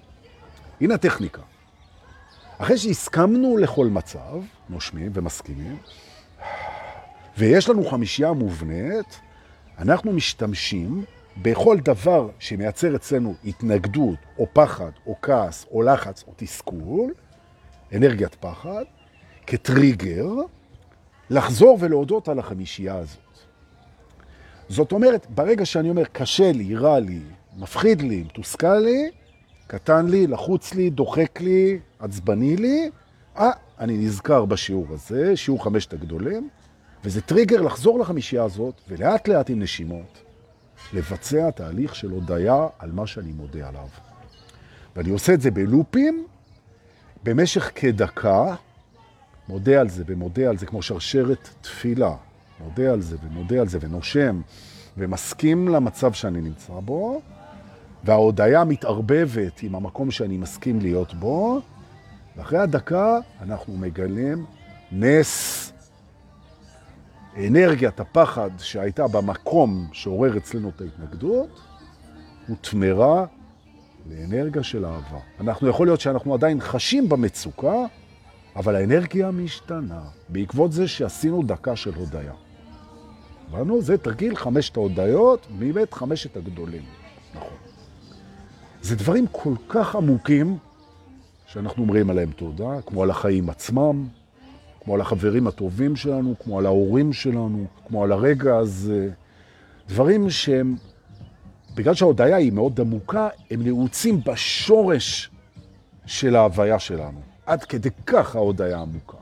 הנה 0.80 0.94
הטכניקה. 0.94 1.42
אחרי 2.58 2.78
שהסכמנו 2.78 3.56
לכל 3.56 3.86
מצב, 3.86 4.40
נושמים 4.68 5.10
ומסכימים, 5.14 5.76
ויש 7.38 7.68
לנו 7.68 7.84
חמישייה 7.84 8.32
מובנית, 8.32 9.20
אנחנו 9.78 10.12
משתמשים 10.12 11.04
בכל 11.42 11.76
דבר 11.84 12.28
שמייצר 12.38 12.96
אצלנו 12.96 13.34
התנגדות, 13.44 14.18
או 14.38 14.46
פחד, 14.52 14.90
או 15.06 15.16
כעס, 15.22 15.66
או 15.70 15.82
לחץ, 15.82 16.24
או 16.28 16.32
תסכול, 16.36 17.14
אנרגיית 17.96 18.34
פחד, 18.34 18.84
כטריגר, 19.46 20.26
לחזור 21.30 21.78
ולהודות 21.80 22.28
על 22.28 22.38
החמישייה 22.38 22.94
הזאת. 22.94 23.27
זאת 24.68 24.92
אומרת, 24.92 25.26
ברגע 25.30 25.66
שאני 25.66 25.90
אומר, 25.90 26.04
קשה 26.12 26.52
לי, 26.52 26.76
רע 26.76 27.00
לי, 27.00 27.20
מפחיד 27.58 28.02
לי, 28.02 28.22
מתוסכל 28.22 28.78
לי, 28.78 29.10
קטן 29.66 30.06
לי, 30.06 30.26
לחוץ 30.26 30.74
לי, 30.74 30.90
דוחק 30.90 31.40
לי, 31.40 31.78
עצבני 31.98 32.56
לי, 32.56 32.90
אה, 33.38 33.50
אני 33.80 33.98
נזכר 33.98 34.44
בשיעור 34.44 34.86
הזה, 34.90 35.36
שיעור 35.36 35.64
חמשת 35.64 35.92
הגדולים, 35.92 36.48
וזה 37.04 37.20
טריגר 37.20 37.62
לחזור 37.62 37.98
לחמישייה 37.98 38.44
הזאת, 38.44 38.74
ולאט 38.88 39.28
לאט 39.28 39.50
עם 39.50 39.58
נשימות, 39.62 40.22
לבצע 40.92 41.50
תהליך 41.50 41.94
של 41.94 42.10
הודיה 42.10 42.66
על 42.78 42.92
מה 42.92 43.06
שאני 43.06 43.32
מודה 43.32 43.68
עליו. 43.68 43.88
ואני 44.96 45.10
עושה 45.10 45.34
את 45.34 45.40
זה 45.40 45.50
בלופים, 45.50 46.26
במשך 47.22 47.70
כדקה, 47.74 48.54
מודה 49.48 49.80
על 49.80 49.88
זה 49.88 50.04
ומודה 50.06 50.48
על 50.48 50.58
זה 50.58 50.66
כמו 50.66 50.82
שרשרת 50.82 51.48
תפילה. 51.60 52.14
מודה 52.60 52.92
על 52.92 53.00
זה 53.00 53.16
ומודה 53.22 53.60
על 53.60 53.68
זה 53.68 53.78
ונושם 53.80 54.40
ומסכים 54.96 55.68
למצב 55.68 56.12
שאני 56.12 56.40
נמצא 56.40 56.72
בו, 56.72 57.20
וההודיה 58.04 58.64
מתערבבת 58.64 59.62
עם 59.62 59.74
המקום 59.74 60.10
שאני 60.10 60.36
מסכים 60.36 60.80
להיות 60.80 61.14
בו, 61.14 61.60
ואחרי 62.36 62.58
הדקה 62.58 63.18
אנחנו 63.42 63.76
מגלים 63.76 64.44
נס. 64.92 65.72
אנרגיית 67.36 68.00
הפחד 68.00 68.50
שהייתה 68.58 69.08
במקום 69.08 69.88
שעורר 69.92 70.36
אצלנו 70.36 70.68
את 70.68 70.80
ההתנגדות, 70.80 71.60
הותמרה 72.48 73.26
לאנרגיה 74.10 74.62
של 74.62 74.84
אהבה. 74.84 75.18
אנחנו 75.40 75.68
יכול 75.68 75.86
להיות 75.86 76.00
שאנחנו 76.00 76.34
עדיין 76.34 76.60
חשים 76.60 77.08
במצוקה, 77.08 77.84
אבל 78.56 78.76
האנרגיה 78.76 79.30
משתנה 79.30 80.00
בעקבות 80.28 80.72
זה 80.72 80.88
שעשינו 80.88 81.42
דקה 81.42 81.76
של 81.76 81.94
הודיה. 81.94 82.32
אמרנו, 83.52 83.82
זה 83.82 83.98
תרגיל 83.98 84.36
חמשת 84.36 84.76
ההודיות 84.76 85.46
מבית 85.58 85.94
חמשת 85.94 86.36
הגדולים. 86.36 86.82
נכון. 87.34 87.56
זה 88.82 88.96
דברים 88.96 89.26
כל 89.32 89.54
כך 89.68 89.96
עמוקים 89.96 90.58
שאנחנו 91.46 91.82
אומרים 91.82 92.10
עליהם 92.10 92.30
תודה, 92.30 92.80
כמו 92.86 93.02
על 93.02 93.10
החיים 93.10 93.50
עצמם, 93.50 94.06
כמו 94.80 94.94
על 94.94 95.00
החברים 95.00 95.46
הטובים 95.46 95.96
שלנו, 95.96 96.34
כמו 96.44 96.58
על 96.58 96.66
ההורים 96.66 97.12
שלנו, 97.12 97.66
כמו 97.86 98.04
על 98.04 98.12
הרגע 98.12 98.56
הזה. 98.56 99.10
דברים 99.88 100.30
שהם, 100.30 100.76
בגלל 101.74 101.94
שההודיה 101.94 102.36
היא 102.36 102.52
מאוד 102.52 102.80
עמוקה, 102.80 103.28
הם 103.50 103.62
נעוצים 103.62 104.20
בשורש 104.26 105.30
של 106.06 106.36
ההוויה 106.36 106.78
שלנו. 106.78 107.20
עד 107.46 107.64
כדי 107.64 107.90
כך 108.06 108.36
ההודיה 108.36 108.80
עמוקה. 108.80 109.16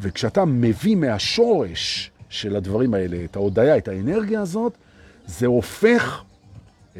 וכשאתה 0.00 0.44
מביא 0.44 0.96
מהשורש 0.96 2.10
של 2.34 2.56
הדברים 2.56 2.94
האלה, 2.94 3.24
את 3.24 3.36
ההודיה, 3.36 3.76
את 3.76 3.88
האנרגיה 3.88 4.40
הזאת, 4.40 4.72
זה 5.26 5.46
הופך 5.46 6.22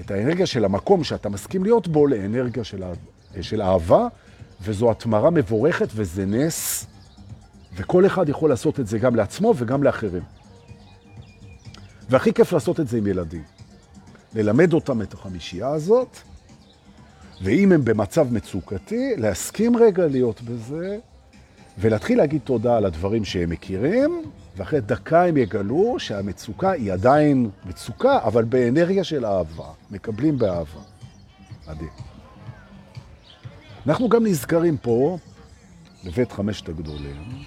את 0.01 0.11
האנרגיה 0.11 0.47
של 0.47 0.65
המקום 0.65 1.05
שאתה 1.05 1.29
מסכים 1.29 1.65
להיות 1.65 1.89
בו 1.89 2.07
לאנרגיה 2.07 2.65
של, 2.65 2.83
של 3.41 3.63
אהבה, 3.63 4.07
וזו 4.63 4.91
התמרה 4.91 5.31
מבורכת 5.31 5.89
וזה 5.95 6.27
נס, 6.27 6.87
וכל 7.77 8.07
אחד 8.07 8.29
יכול 8.29 8.51
לעשות 8.51 8.81
את 8.81 8.87
זה 8.87 8.99
גם 8.99 9.17
לעצמו 9.17 9.55
וגם 9.57 9.83
לאחרים. 9.83 10.23
והכי 12.11 12.33
כיף 12.33 12.53
לעשות 12.53 12.81
את 12.81 12.89
זה 12.89 12.99
עם 12.99 13.07
ילדים. 13.07 13.43
ללמד 14.35 14.73
אותם 14.73 15.03
את 15.03 15.15
החמישייה 15.15 15.69
הזאת, 15.69 16.19
ואם 17.43 17.73
הם 17.73 17.85
במצב 17.85 18.33
מצוקתי, 18.33 19.17
להסכים 19.17 19.77
רגע 19.77 20.07
להיות 20.07 20.43
בזה, 20.43 20.99
ולהתחיל 21.79 22.19
להגיד 22.19 22.41
תודה 22.45 22.77
על 22.77 22.85
הדברים 22.85 23.25
שהם 23.25 23.51
מכירים, 23.51 24.23
ואחרי 24.57 24.81
דקה 24.81 25.25
הם 25.25 25.37
יגלו 25.37 25.97
שהמצוקה 25.99 26.71
היא 26.71 26.93
עדיין 26.93 27.51
מצוקה, 27.67 28.19
אבל 28.25 28.45
באנרגיה 28.45 29.05
של 29.05 29.27
אהבה. 29.27 29.69
מקבלים 29.91 30.39
באהבה. 30.39 30.81
מדהים. 31.69 31.89
אנחנו 33.87 34.09
גם 34.09 34.27
נזכרים 34.27 34.77
פה, 34.77 35.19
בבית 36.05 36.33
חמשת 36.33 36.69
הגדולים, 36.69 37.45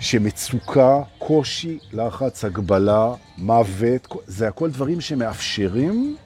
שמצוקה, 0.00 1.02
קושי, 1.18 1.78
לחץ, 1.92 2.44
הגבלה, 2.44 3.14
מוות, 3.38 4.16
זה 4.26 4.48
הכל 4.48 4.70
דברים 4.70 5.00
שמאפשרים 5.00 6.16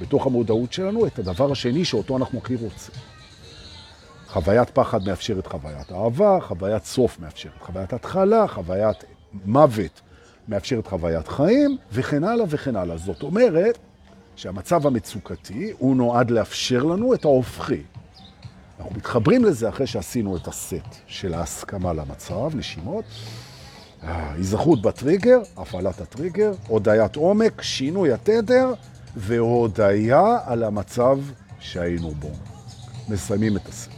בתוך 0.00 0.26
המודעות 0.26 0.72
שלנו 0.72 1.06
את 1.06 1.18
הדבר 1.18 1.52
השני 1.52 1.84
שאותו 1.84 2.16
אנחנו 2.16 2.38
הכי 2.38 2.54
רוצים. 2.56 2.94
חוויית 4.34 4.70
פחד 4.70 5.08
מאפשרת 5.08 5.46
חוויית 5.46 5.92
אהבה, 5.92 6.38
חוויית 6.40 6.84
סוף 6.84 7.20
מאפשרת 7.20 7.62
חוויית 7.62 7.92
התחלה, 7.92 8.48
חוויית 8.48 9.04
מוות 9.44 10.00
מאפשרת 10.48 10.86
חוויית 10.86 11.28
חיים, 11.28 11.76
וכן 11.92 12.24
הלאה 12.24 12.46
וכן 12.48 12.76
הלאה. 12.76 12.96
זאת 12.96 13.22
אומרת 13.22 13.78
שהמצב 14.36 14.86
המצוקתי 14.86 15.72
הוא 15.78 15.96
נועד 15.96 16.30
לאפשר 16.30 16.84
לנו 16.84 17.14
את 17.14 17.24
ההופכי. 17.24 17.82
אנחנו 18.78 18.94
מתחברים 18.96 19.44
לזה 19.44 19.68
אחרי 19.68 19.86
שעשינו 19.86 20.36
את 20.36 20.48
הסט 20.48 20.94
של 21.06 21.34
ההסכמה 21.34 21.92
למצב, 21.92 22.50
נשימות, 22.54 23.04
היזכרות 24.02 24.82
בטריגר, 24.82 25.38
הפעלת 25.56 26.00
הטריגר, 26.00 26.52
הודיית 26.68 27.16
עומק, 27.16 27.62
שינוי 27.62 28.12
התדר 28.12 28.72
והודיה 29.16 30.38
על 30.44 30.64
המצב 30.64 31.18
שהיינו 31.58 32.10
בו. 32.10 32.30
מסיימים 33.08 33.56
את 33.56 33.68
הסט. 33.68 33.93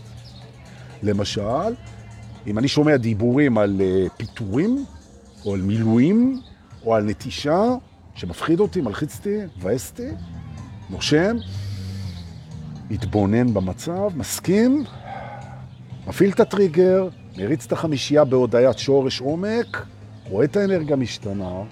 למשל, 1.02 1.74
אם 2.46 2.58
אני 2.58 2.68
שומע 2.68 2.96
דיבורים 2.96 3.58
על 3.58 3.80
אה, 3.80 4.06
פיתורים, 4.16 4.84
או 5.44 5.54
על 5.54 5.60
מילואים, 5.60 6.40
או 6.84 6.94
על 6.94 7.04
נטישה, 7.04 7.62
שמפחיד 8.14 8.60
אותי, 8.60 8.80
מלחיץ 8.80 9.16
אותי, 9.18 9.38
נושם, 10.90 11.36
מתבונן 12.90 13.54
במצב, 13.54 14.16
מסכים, 14.16 14.84
מפעיל 16.06 16.30
את 16.30 16.40
הטריגר, 16.40 17.08
מריץ 17.36 17.64
את 17.66 17.72
החמישייה 17.72 18.24
בהודעת 18.24 18.78
שורש 18.78 19.20
עומק, 19.20 19.86
רואה 20.28 20.44
את 20.44 20.56
האנרגיה 20.56 20.96
משתנה, 20.96 21.62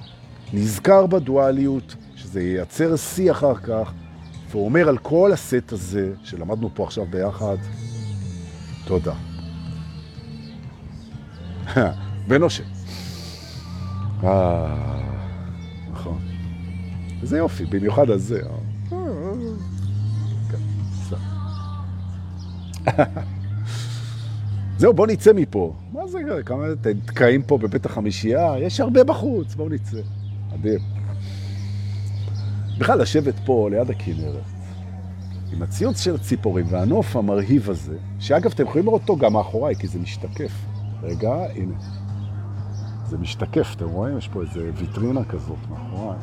נזכר 0.53 1.07
בדואליות, 1.07 1.95
שזה 2.17 2.43
ייצר 2.43 2.97
שיא 2.97 3.31
אחר 3.31 3.55
כך, 3.55 3.93
ואומר 4.51 4.89
על 4.89 4.99
כל 4.99 5.33
הסט 5.33 5.73
הזה, 5.73 6.13
שלמדנו 6.25 6.71
פה 6.75 6.85
עכשיו 6.85 7.07
ביחד, 7.11 7.57
תודה. 8.85 9.15
ונושם. 12.29 12.65
אה, 14.25 15.01
נכון. 15.93 16.19
זה 17.23 17.39
יופי, 17.39 17.65
במיוחד 17.65 18.11
הזה. 18.11 18.41
כן, 20.51 20.59
זהו, 24.79 24.93
בוא 24.95 25.07
נצא 25.07 25.33
מפה. 25.33 25.75
מה 25.93 26.07
זה, 26.07 26.19
כמה 26.45 26.65
תקעים 27.07 27.43
פה 27.43 27.59
בבית 27.59 27.87
החמישייה? 27.87 28.55
יש 28.59 28.81
הרבה 28.81 29.05
בחוץ, 29.05 29.55
בואו 29.55 29.69
נצא. 29.69 30.01
מדהים. 30.53 30.81
בכלל, 32.79 32.99
לשבת 32.99 33.35
פה 33.45 33.69
ליד 33.71 33.91
הכנרת, 33.91 34.43
עם 35.55 35.63
הציוץ 35.63 36.01
של 36.01 36.15
הציפורים 36.15 36.67
והנוף 36.69 37.17
המרהיב 37.17 37.71
הזה, 37.71 37.97
שאגב, 38.21 38.53
אתם 38.53 38.63
יכולים 38.63 38.87
לראות 38.87 39.01
אותו 39.01 39.17
גם 39.17 39.33
מאחוריי, 39.33 39.77
כי 39.77 39.89
זה 39.89 39.99
משתקף. 39.99 40.53
רגע, 41.03 41.33
הנה. 41.55 41.75
זה 43.07 43.19
משתקף, 43.19 43.75
אתם 43.77 43.89
רואים? 43.89 44.19
יש 44.19 44.29
פה 44.29 44.41
איזה 44.43 44.71
ויטרינה 44.75 45.25
כזאת 45.25 45.59
מאחוריי. 45.71 46.19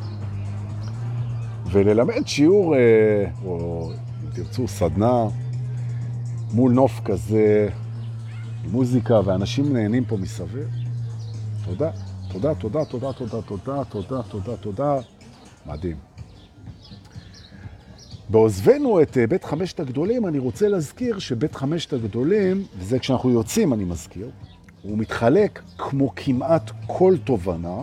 וללמד 1.66 2.28
שיעור, 2.28 2.76
אה, 2.76 3.26
או 3.46 3.90
אם 4.24 4.30
תרצו, 4.34 4.68
סדנה, 4.68 5.24
מול 6.54 6.72
נוף 6.72 7.02
כזה, 7.06 7.70
מוזיקה, 8.72 9.22
ואנשים 9.26 9.74
נהנים 9.74 10.06
פה 10.06 10.18
מסביב. 10.18 10.70
תודה, 11.66 11.92
תודה, 12.32 12.56
תודה, 12.56 12.86
תודה, 12.86 13.14
תודה, 13.14 13.42
תודה, 13.42 13.84
תודה, 13.84 14.22
תודה, 14.24 14.58
תודה. 14.58 14.96
מדהים. 15.66 16.11
בעוזבנו 18.32 19.02
את 19.02 19.18
אה, 19.18 19.28
בית 19.28 19.44
חמשת 19.44 19.80
הגדולים, 19.80 20.28
אני 20.28 20.40
רוצה 20.40 20.68
להזכיר 20.68 21.20
שבית 21.20 21.56
חמשת 21.56 21.94
הגדולים, 21.94 22.66
וזה 22.78 23.00
כשאנחנו 23.00 23.30
יוצאים 23.30 23.74
אני 23.74 23.84
מזכיר, 23.84 24.30
הוא 24.82 24.98
מתחלק 24.98 25.62
כמו 25.78 26.16
כמעט 26.16 26.72
כל 26.88 27.16
תובנה 27.24 27.78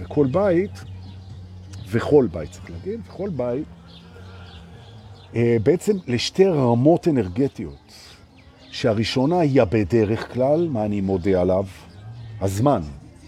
וכל 0.00 0.26
בית, 0.26 0.70
וכל 1.88 2.26
בית 2.32 2.50
צריך 2.50 2.70
להגיד, 2.70 3.00
וכל 3.06 3.30
בית, 3.30 3.64
אה, 5.34 5.56
בעצם 5.62 5.96
לשתי 6.06 6.44
רמות 6.44 7.08
אנרגטיות, 7.08 7.92
שהראשונה 8.70 9.40
היא 9.40 9.62
בדרך 9.70 10.34
כלל, 10.34 10.68
מה 10.68 10.84
אני 10.84 11.00
מודה 11.00 11.40
עליו? 11.40 11.64
הזמן, 12.40 12.82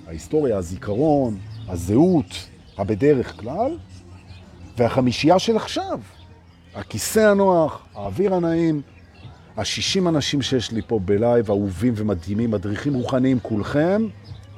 ההיסטוריה, 0.07 0.57
הזיכרון, 0.57 1.38
הזהות, 1.69 2.49
הבדרך 2.79 3.40
כלל, 3.40 3.79
והחמישייה 4.76 5.38
של 5.38 5.57
עכשיו, 5.57 6.00
הכיסא 6.75 7.21
הנוח, 7.21 7.87
האוויר 7.95 8.35
הנעים, 8.35 8.83
השישים 9.57 10.09
אנשים 10.09 10.43
שיש 10.43 10.73
לי 10.73 10.83
פה 10.87 10.99
בלייב, 11.05 11.50
אהובים 11.50 11.95
ומדהימים, 11.97 12.50
מדריכים 12.50 12.95
רוחניים 12.95 13.39
כולכם, 13.43 14.07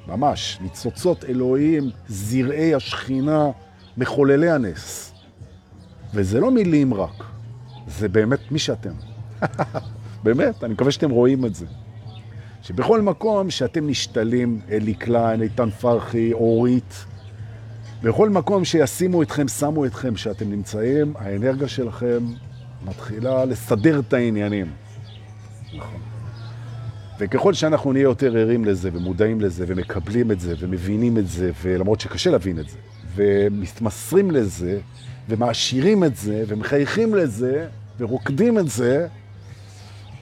ממש, 0.09 0.59
ניצוצות 0.61 1.25
אלוהים, 1.25 1.90
זרעי 2.09 2.75
השכינה, 2.75 3.50
מחוללי 3.97 4.50
הנס. 4.50 5.12
וזה 6.14 6.40
לא 6.40 6.50
מילים 6.50 6.95
רק, 6.95 7.25
זה 7.87 8.09
באמת 8.09 8.52
מי 8.52 8.59
שאתם. 8.59 8.92
באמת, 10.25 10.64
אני 10.64 10.73
מקווה 10.73 10.92
שאתם 10.92 11.11
רואים 11.11 11.45
את 11.45 11.54
זה. 11.54 11.66
שבכל 12.62 13.00
מקום 13.02 13.50
שאתם 13.50 13.87
נשתלים, 13.87 14.61
אלי 14.71 14.95
קליין, 14.95 15.42
איתן 15.42 15.71
פרחי, 15.71 16.33
אורית, 16.33 17.04
בכל 18.02 18.30
מקום 18.30 18.64
שישימו 18.64 19.23
אתכם, 19.23 19.49
שמו 19.49 19.87
אתכם, 19.87 20.16
שאתם 20.16 20.50
נמצאים, 20.50 21.12
האנרגיה 21.18 21.68
שלכם 21.68 22.18
מתחילה 22.85 23.44
לסדר 23.44 24.00
את 24.00 24.12
העניינים. 24.12 24.66
נכון. 25.76 26.00
וככל 27.18 27.54
שאנחנו 27.54 27.92
נהיה 27.92 28.02
יותר 28.02 28.37
ערים 28.37 28.64
לזה 28.64 28.90
ומודעים 28.92 29.40
לזה 29.40 29.64
ומקבלים 29.68 30.30
את 30.30 30.40
זה 30.40 30.54
ומבינים 30.59 31.18
את 31.18 31.28
זה, 31.28 31.50
ולמרות 31.62 32.00
שקשה 32.00 32.30
להבין 32.30 32.59
את 32.59 32.68
זה, 32.68 32.76
ומתמסרים 33.14 34.30
לזה 34.30 34.80
ומעשירים 35.28 36.04
את 36.04 36.16
זה 36.16 36.44
ומחייכים 36.49 37.14
לזה 37.14 37.66
ורוקדים 37.99 38.59
את 38.59 38.68
זה 38.68 39.09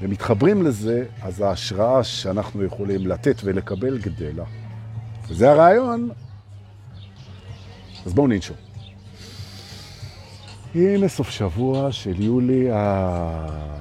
ומתחברים 0.02 0.62
לזה, 0.62 1.04
אז 1.22 1.40
ההשראה 1.40 2.04
שאנחנו 2.04 2.64
יכולים 2.64 3.06
לתת 3.06 3.40
ולקבל 3.44 3.98
גדלה. 3.98 4.44
וזה 5.28 5.50
הרעיון. 5.50 6.10
אז 8.06 8.14
בואו 8.14 8.26
ננשום. 8.26 8.56
הנה 10.74 11.08
סוף 11.08 11.30
שבוע 11.30 11.92
של 11.92 12.22
יולי 12.22 12.70
ה... 12.72 13.80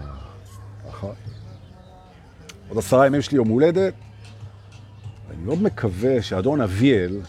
עוד 2.69 2.77
עשרה 2.77 3.05
ימים 3.05 3.19
יש 3.19 3.31
לי 3.31 3.37
יום 3.37 3.47
הולדת. 3.47 3.93
אני 5.29 5.45
מאוד 5.45 5.61
מקווה 5.61 6.21
שאדון 6.21 6.61
אביאל, 6.61 7.21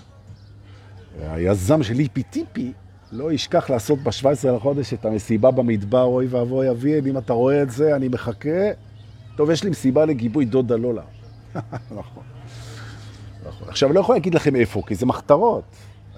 היזם 1.23 1.83
של 1.83 1.95
ליפי 1.95 2.23
טיפי, 2.23 2.73
לא 3.13 3.33
ישכח 3.33 3.71
לעשות 3.71 3.99
ב-17 3.99 4.49
לחודש 4.49 4.95
את 4.95 5.05
המסיבה 5.05 5.51
במדבר, 5.51 6.03
אוי 6.03 6.27
ואבוי 6.27 6.71
אביאל, 6.71 7.07
אם 7.07 7.19
אתה 7.19 7.33
רואה 7.33 7.63
את 7.63 7.71
זה, 7.71 7.97
אני 7.97 8.09
מחכה. 8.09 8.71
טוב, 9.37 9.51
יש 9.51 9.65
לי 9.65 9.71
מסיבה 9.71 10.05
לגיבוי 10.05 10.45
דודה 10.45 10.77
לולה. 10.77 11.03
נכון. 11.91 12.23
נכון. 13.49 13.69
עכשיו, 13.69 13.89
אני 13.89 13.95
לא 13.97 14.01
יכול 14.01 14.15
להגיד 14.15 14.35
לכם 14.35 14.57
איפה, 14.57 14.83
כי 14.87 14.95
זה 14.95 15.07
מחתרות. 15.07 15.65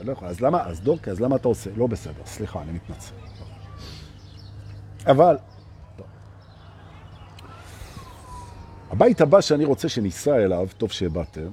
אני 0.02 0.08
לא 0.08 0.12
יכול. 0.12 0.28
אז 0.28 0.40
למה, 0.40 0.66
אז 0.66 0.80
דורקי, 0.80 1.10
אז 1.10 1.20
למה 1.20 1.36
אתה 1.36 1.48
עושה? 1.48 1.70
לא 1.76 1.86
בסדר, 1.86 2.22
סליחה, 2.24 2.62
אני 2.62 2.72
מתנצל. 2.72 3.14
אבל, 5.06 5.36
הבית 8.90 9.20
הבא 9.20 9.40
שאני 9.40 9.64
רוצה 9.64 9.88
שניסע 9.88 10.36
אליו, 10.36 10.68
טוב 10.78 10.90
שבאתם, 10.90 11.50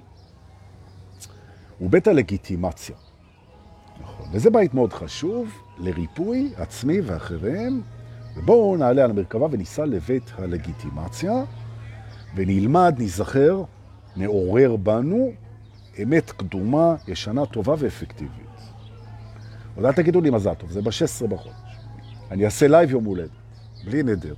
הוא 1.79 1.89
בית 1.89 2.07
הלגיטימציה. 2.07 2.95
נכון. 4.01 4.29
וזה 4.31 4.49
בית 4.49 4.73
מאוד 4.73 4.93
חשוב 4.93 5.49
לריפוי 5.77 6.53
עצמי 6.55 7.01
ואחרים. 7.01 7.83
ובואו 8.35 8.77
נעלה 8.77 9.03
על 9.03 9.09
המרכבה 9.09 9.47
וניסע 9.51 9.85
לבית 9.85 10.31
הלגיטימציה, 10.38 11.43
ונלמד, 12.35 12.95
נזכר, 12.97 13.63
נעורר 14.15 14.75
בנו 14.75 15.31
אמת 16.03 16.31
קדומה, 16.31 16.95
ישנה, 17.07 17.45
טובה 17.45 17.75
ואפקטיבית. 17.77 18.49
עוד 19.75 19.85
אל 19.85 19.93
תגידו 19.93 20.21
לי 20.21 20.29
מזל 20.29 20.53
טוב, 20.53 20.71
זה 20.71 20.81
ב-16 20.81 21.27
בחודש. 21.27 21.53
אני 22.31 22.45
אעשה 22.45 22.67
לייב 22.67 22.91
יום 22.91 23.03
הולדת, 23.03 23.29
בלי 23.85 24.03
נדר. 24.03 24.33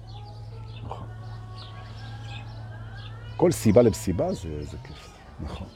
כל 3.37 3.51
סיבה 3.51 3.81
למסיבה 3.81 4.33
זה, 4.33 4.63
זה 4.63 4.77
כיף, 4.83 5.09
נכון. 5.43 5.67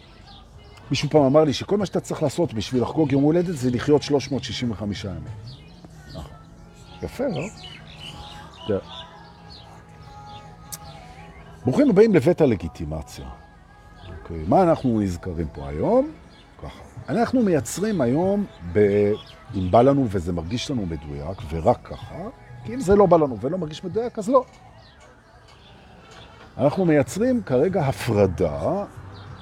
מישהו 0.89 1.09
פעם 1.09 1.21
אמר 1.21 1.43
לי 1.43 1.53
שכל 1.53 1.77
מה 1.77 1.85
שאתה 1.85 1.99
צריך 1.99 2.23
לעשות 2.23 2.53
בשביל 2.53 2.81
לחגוג 2.81 3.11
יום 3.11 3.23
הולדת 3.23 3.57
זה 3.57 3.71
לחיות 3.71 4.01
365 4.01 5.03
ימים. 5.03 5.23
נכון. 6.09 6.31
יפה, 7.01 7.23
לא? 7.27 7.41
כן. 8.67 8.87
ברוכים 11.65 11.89
הבאים 11.89 12.15
לבית 12.15 12.41
הלגיטימציה. 12.41 13.44
אוקיי, 14.09 14.43
מה 14.47 14.63
אנחנו 14.63 14.99
נזכרים 14.99 15.47
פה 15.53 15.69
היום? 15.69 16.11
ככה. 16.63 16.83
אנחנו 17.09 17.41
מייצרים 17.41 18.01
היום, 18.01 18.45
ב... 18.73 18.79
אם 19.55 19.71
בא 19.71 19.81
לנו 19.81 20.05
וזה 20.09 20.33
מרגיש 20.33 20.71
לנו 20.71 20.85
מדויק, 20.85 21.37
ורק 21.49 21.79
ככה, 21.83 22.15
כי 22.65 22.73
אם 22.73 22.79
זה 22.79 22.95
לא 22.95 23.05
בא 23.05 23.17
לנו 23.17 23.37
ולא 23.41 23.57
מרגיש 23.57 23.83
מדויק, 23.83 24.19
אז 24.19 24.29
לא. 24.29 24.45
אנחנו 26.57 26.85
מייצרים 26.85 27.43
כרגע 27.43 27.85
הפרדה 27.85 28.85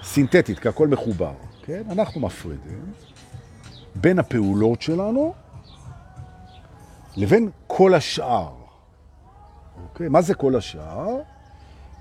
סינתטית, 0.03 0.59
כי 0.59 0.67
הכל 0.67 0.87
מחובר, 0.87 1.33
כן? 1.63 1.83
אנחנו 1.91 2.21
מפרידים 2.21 2.93
בין 3.95 4.19
הפעולות 4.19 4.81
שלנו 4.81 5.33
לבין 7.17 7.49
כל 7.67 7.93
השאר. 7.93 8.53
אוקיי? 9.83 10.09
מה 10.09 10.21
זה 10.21 10.33
כל 10.33 10.55
השאר? 10.55 11.19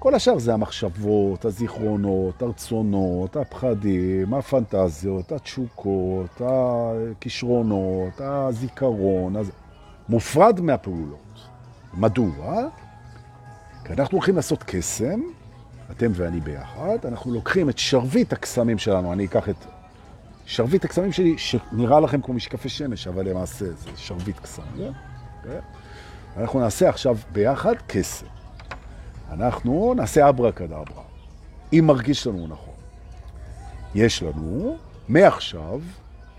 כל 0.02 0.14
השאר 0.14 0.38
זה 0.38 0.54
המחשבות, 0.54 1.44
הזיכרונות, 1.44 2.42
הרצונות, 2.42 3.36
הפחדים, 3.36 4.34
הפנטזיות, 4.34 5.32
התשוקות, 5.32 6.40
הכישרונות, 6.40 8.20
הזיכרון, 8.20 9.36
אז... 9.36 9.50
מופרד 10.08 10.60
מהפעולות. 10.60 11.40
מדוע? 11.94 12.68
כי 13.84 13.92
אנחנו 13.92 14.18
הולכים 14.18 14.36
לעשות 14.36 14.62
קסם, 14.62 15.20
אתם 15.90 16.10
ואני 16.14 16.40
ביחד, 16.40 16.98
אנחנו 17.04 17.34
לוקחים 17.34 17.70
את 17.70 17.78
שרביט 17.78 18.32
הקסמים 18.32 18.78
שלנו, 18.78 19.12
אני 19.12 19.24
אקח 19.24 19.48
את 19.48 19.66
שרביט 20.46 20.84
הקסמים 20.84 21.12
שלי, 21.12 21.38
שנראה 21.38 22.00
לכם 22.00 22.20
כמו 22.20 22.34
משקפי 22.34 22.68
שמש, 22.68 23.08
אבל 23.08 23.28
למעשה 23.28 23.64
זה 23.64 23.90
שרביט 23.96 24.38
קסם, 24.40 24.62
זה? 24.76 24.90
Okay. 25.44 26.40
אנחנו 26.40 26.60
נעשה 26.60 26.88
עכשיו 26.88 27.16
ביחד 27.32 27.74
קסם. 27.86 28.41
אנחנו 29.32 29.94
נעשה 29.96 30.28
אברה 30.28 30.52
כדברה, 30.52 31.02
אם 31.72 31.84
מרגיש 31.86 32.26
לנו 32.26 32.46
נכון. 32.46 32.74
יש 33.94 34.22
לנו, 34.22 34.76
מעכשיו 35.08 35.80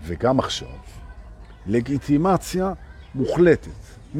וגם 0.02 0.38
עכשיו, 0.38 0.68
לגיטימציה 1.66 2.72
מוחלטת, 3.14 3.70
100% 4.16 4.18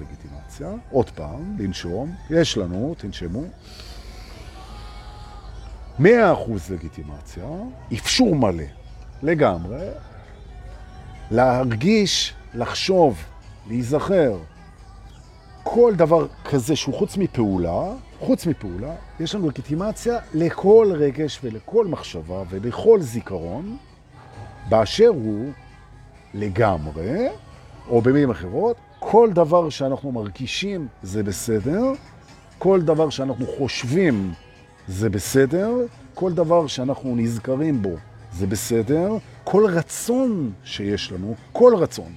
לגיטימציה, 0.00 0.68
עוד 0.90 1.10
פעם, 1.10 1.56
לנשום, 1.58 2.14
יש 2.30 2.56
לנו, 2.58 2.94
תנשמו, 2.98 3.42
100% 6.00 6.02
לגיטימציה, 6.70 7.44
אפשור 7.92 8.36
מלא, 8.36 8.64
לגמרי, 9.22 9.88
להרגיש 11.30 12.34
לחשוב, 12.54 13.24
להיזכר, 13.66 14.38
כל 15.62 15.94
דבר 15.96 16.26
כזה 16.44 16.76
שהוא 16.76 16.94
חוץ 16.94 17.16
מפעולה, 17.16 17.92
חוץ 18.20 18.46
מפעולה, 18.46 18.94
יש 19.20 19.34
לנו 19.34 19.48
לגיטימציה 19.48 20.18
לכל 20.34 20.92
רגש 20.94 21.40
ולכל 21.42 21.86
מחשבה 21.86 22.42
ולכל 22.50 23.00
זיכרון, 23.00 23.76
באשר 24.68 25.08
הוא 25.08 25.52
לגמרי, 26.34 27.28
או 27.88 28.00
במילים 28.00 28.30
אחרות, 28.30 28.76
כל 28.98 29.30
דבר 29.32 29.70
שאנחנו 29.70 30.12
מרגישים 30.12 30.88
זה 31.02 31.22
בסדר, 31.22 31.82
כל 32.58 32.82
דבר 32.82 33.10
שאנחנו 33.10 33.46
חושבים 33.46 34.32
זה 34.88 35.10
בסדר, 35.10 35.70
כל 36.14 36.32
דבר 36.32 36.66
שאנחנו 36.66 37.16
נזכרים 37.16 37.82
בו 37.82 37.96
זה 38.32 38.46
בסדר, 38.46 39.16
כל 39.44 39.66
רצון 39.66 40.52
שיש 40.64 41.12
לנו, 41.12 41.34
כל 41.52 41.74
רצון, 41.76 42.12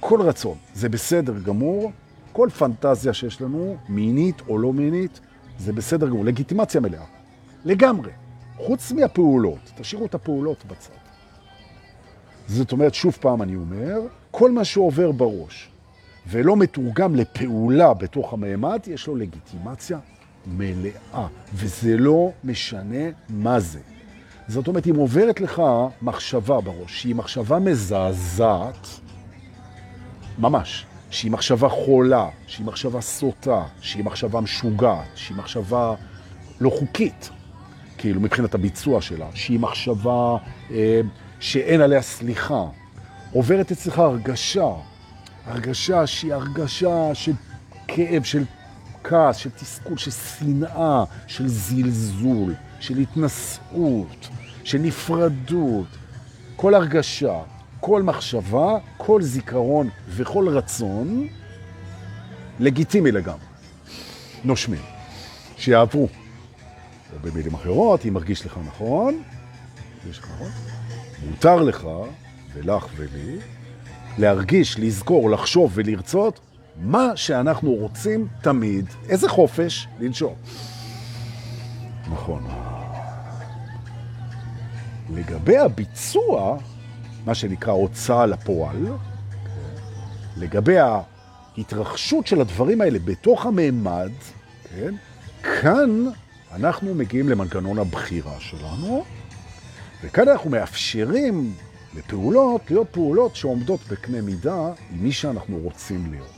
כל 0.00 0.22
רצון, 0.22 0.56
זה 0.74 0.88
בסדר 0.88 1.38
גמור, 1.38 1.92
כל 2.34 2.48
פנטזיה 2.58 3.12
שיש 3.12 3.40
לנו, 3.40 3.76
מינית 3.88 4.42
או 4.48 4.58
לא 4.58 4.72
מינית, 4.72 5.20
זה 5.58 5.72
בסדר 5.72 6.08
גמור, 6.08 6.24
לגיטימציה 6.24 6.80
מלאה, 6.80 7.04
לגמרי, 7.64 8.10
חוץ 8.56 8.92
מהפעולות, 8.92 9.72
תשאירו 9.76 10.06
את 10.06 10.14
הפעולות 10.14 10.64
בצד. 10.64 10.92
זאת 12.46 12.72
אומרת, 12.72 12.94
שוב 12.94 13.16
פעם 13.20 13.42
אני 13.42 13.56
אומר, 13.56 14.00
כל 14.30 14.50
מה 14.50 14.64
שעובר 14.64 15.12
בראש 15.12 15.70
ולא 16.26 16.56
מתורגם 16.56 17.14
לפעולה 17.14 17.94
בתוך 17.94 18.32
המעמד, 18.32 18.80
יש 18.86 19.06
לו 19.06 19.16
לגיטימציה 19.16 19.98
מלאה, 20.46 21.26
וזה 21.54 21.96
לא 21.96 22.30
משנה 22.44 23.04
מה 23.28 23.60
זה. 23.60 23.80
זאת 24.48 24.68
אומרת, 24.68 24.86
אם 24.86 24.96
עוברת 24.96 25.40
לך 25.40 25.62
מחשבה 26.02 26.60
בראש, 26.60 27.02
שהיא 27.02 27.14
מחשבה 27.14 27.58
מזעזעת, 27.58 28.88
ממש, 30.38 30.86
שהיא 31.14 31.30
מחשבה 31.30 31.68
חולה, 31.68 32.28
שהיא 32.46 32.66
מחשבה 32.66 33.00
סוטה, 33.00 33.62
שהיא 33.80 34.04
מחשבה 34.04 34.40
משוגעת, 34.40 35.08
שהיא 35.14 35.36
מחשבה 35.36 35.94
לא 36.60 36.70
חוקית, 36.70 37.30
כאילו 37.98 38.20
מבחינת 38.20 38.54
הביצוע 38.54 39.00
שלה, 39.00 39.26
שהיא 39.34 39.60
מחשבה 39.60 40.36
אה, 40.70 41.00
שאין 41.40 41.80
עליה 41.80 42.02
סליחה, 42.02 42.64
עוברת 43.32 43.72
אצלך 43.72 43.98
הרגשה, 43.98 44.70
הרגשה 45.46 46.06
שהיא 46.06 46.34
הרגשה 46.34 47.14
של 47.14 47.32
כאב, 47.88 48.22
של 48.22 48.44
כעס, 49.04 49.36
של 49.36 49.50
תסכול, 49.50 49.96
של 49.96 50.10
שנאה, 50.10 51.04
של 51.26 51.48
זלזול, 51.48 52.54
של 52.80 52.98
התנשאות, 52.98 54.28
של 54.64 54.78
נפרדות. 54.78 55.86
כל 56.56 56.74
הרגשה, 56.74 57.38
כל 57.86 58.02
מחשבה, 58.02 58.78
כל 58.96 59.22
זיכרון 59.22 59.90
וכל 60.08 60.48
רצון 60.48 61.28
לגיטימי 62.60 63.12
לגמרי. 63.12 63.44
נושמים, 64.44 64.80
שיעברו. 65.56 66.08
או 67.12 67.18
במילים 67.22 67.54
אחרות, 67.54 68.06
אם 68.06 68.14
מרגיש 68.14 68.46
לך 68.46 68.58
נכון, 68.66 69.22
יש 70.10 70.18
לך 70.18 70.28
נכון, 70.34 70.50
מותר 71.30 71.62
לך, 71.62 71.86
ולך 72.54 72.86
ולי, 72.96 73.36
להרגיש, 74.18 74.78
לזכור, 74.78 75.30
לחשוב 75.30 75.70
ולרצות 75.74 76.40
מה 76.76 77.16
שאנחנו 77.16 77.72
רוצים 77.72 78.28
תמיד. 78.42 78.86
איזה 79.08 79.28
חופש? 79.28 79.88
לנשום. 80.00 80.34
נכון. 82.12 82.46
לגבי 85.10 85.58
הביצוע, 85.58 86.58
מה 87.26 87.34
שנקרא 87.34 87.72
הוצאה 87.72 88.26
לפועל, 88.26 88.86
לגבי 90.36 90.76
ההתרחשות 90.78 92.26
של 92.26 92.40
הדברים 92.40 92.80
האלה 92.80 92.98
בתוך 92.98 93.46
הממד, 93.46 94.10
כן? 94.70 94.94
כאן 95.42 96.04
אנחנו 96.52 96.94
מגיעים 96.94 97.28
למנגנון 97.28 97.78
הבחירה 97.78 98.40
שלנו, 98.40 99.04
וכאן 100.04 100.28
אנחנו 100.28 100.50
מאפשרים 100.50 101.54
לפעולות 101.96 102.70
להיות 102.70 102.88
פעולות 102.90 103.36
שעומדות 103.36 103.80
בקנה 103.90 104.20
מידה 104.20 104.72
עם 104.90 105.04
מי 105.04 105.12
שאנחנו 105.12 105.58
רוצים 105.58 106.10
להיות. 106.10 106.34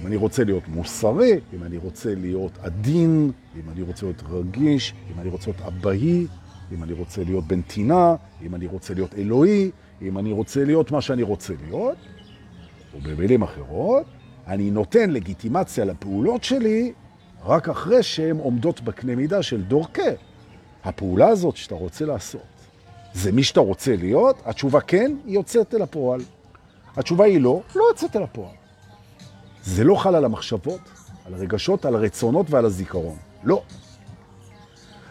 אם 0.00 0.06
אני 0.06 0.16
רוצה 0.16 0.44
להיות 0.44 0.68
מוסרי, 0.68 1.40
אם 1.54 1.62
אני 1.62 1.76
רוצה 1.76 2.14
להיות 2.14 2.58
עדין, 2.62 3.32
אם 3.56 3.70
אני 3.70 3.82
רוצה 3.82 4.06
להיות 4.06 4.22
רגיש, 4.30 4.94
אם 5.14 5.20
אני 5.20 5.28
רוצה 5.28 5.50
להיות 5.50 5.66
אבהי, 5.66 6.26
אם 6.72 6.82
אני 6.82 6.92
רוצה 6.92 7.24
להיות 7.24 7.44
בנתינה, 7.44 8.14
אם 8.42 8.54
אני 8.54 8.66
רוצה 8.66 8.94
להיות 8.94 9.14
אלוהי, 9.14 9.70
אם 10.02 10.18
אני 10.18 10.32
רוצה 10.32 10.64
להיות 10.64 10.90
מה 10.90 11.00
שאני 11.00 11.22
רוצה 11.22 11.54
להיות, 11.64 11.96
ובמילים 12.94 13.42
אחרות, 13.42 14.04
אני 14.46 14.70
נותן 14.70 15.10
לגיטימציה 15.10 15.84
לפעולות 15.84 16.44
שלי 16.44 16.92
רק 17.44 17.68
אחרי 17.68 18.02
שהן 18.02 18.36
עומדות 18.36 18.80
בקנה 18.80 19.16
מידה 19.16 19.42
של 19.42 19.62
דורקה. 19.62 20.02
הפעולה 20.84 21.28
הזאת 21.28 21.56
שאתה 21.56 21.74
רוצה 21.74 22.04
לעשות, 22.04 22.40
זה 23.14 23.32
מי 23.32 23.42
שאתה 23.42 23.60
רוצה 23.60 23.96
להיות? 23.96 24.36
התשובה 24.44 24.80
כן, 24.80 25.16
היא 25.26 25.34
יוצאת 25.34 25.74
אל 25.74 25.82
הפועל. 25.82 26.20
התשובה 26.96 27.24
היא 27.24 27.40
לא, 27.40 27.62
לא 27.74 27.84
יוצאת 27.90 28.16
אל 28.16 28.22
הפועל. 28.22 28.54
זה 29.64 29.84
לא 29.84 29.94
חל 29.94 30.14
על 30.14 30.24
המחשבות, 30.24 30.80
על 31.26 31.34
הרגשות, 31.34 31.84
על 31.84 31.94
הרצונות 31.94 32.50
ועל 32.50 32.64
הזיכרון. 32.64 33.16
לא. 33.44 33.62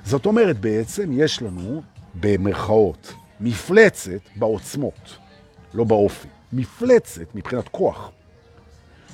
זאת 0.09 0.25
אומרת, 0.25 0.59
בעצם 0.59 1.09
יש 1.13 1.41
לנו, 1.41 1.81
במרכאות, 2.19 3.13
מפלצת 3.39 4.21
בעוצמות, 4.35 5.17
לא 5.73 5.83
באופי. 5.83 6.27
מפלצת 6.53 7.35
מבחינת 7.35 7.67
כוח 7.67 8.11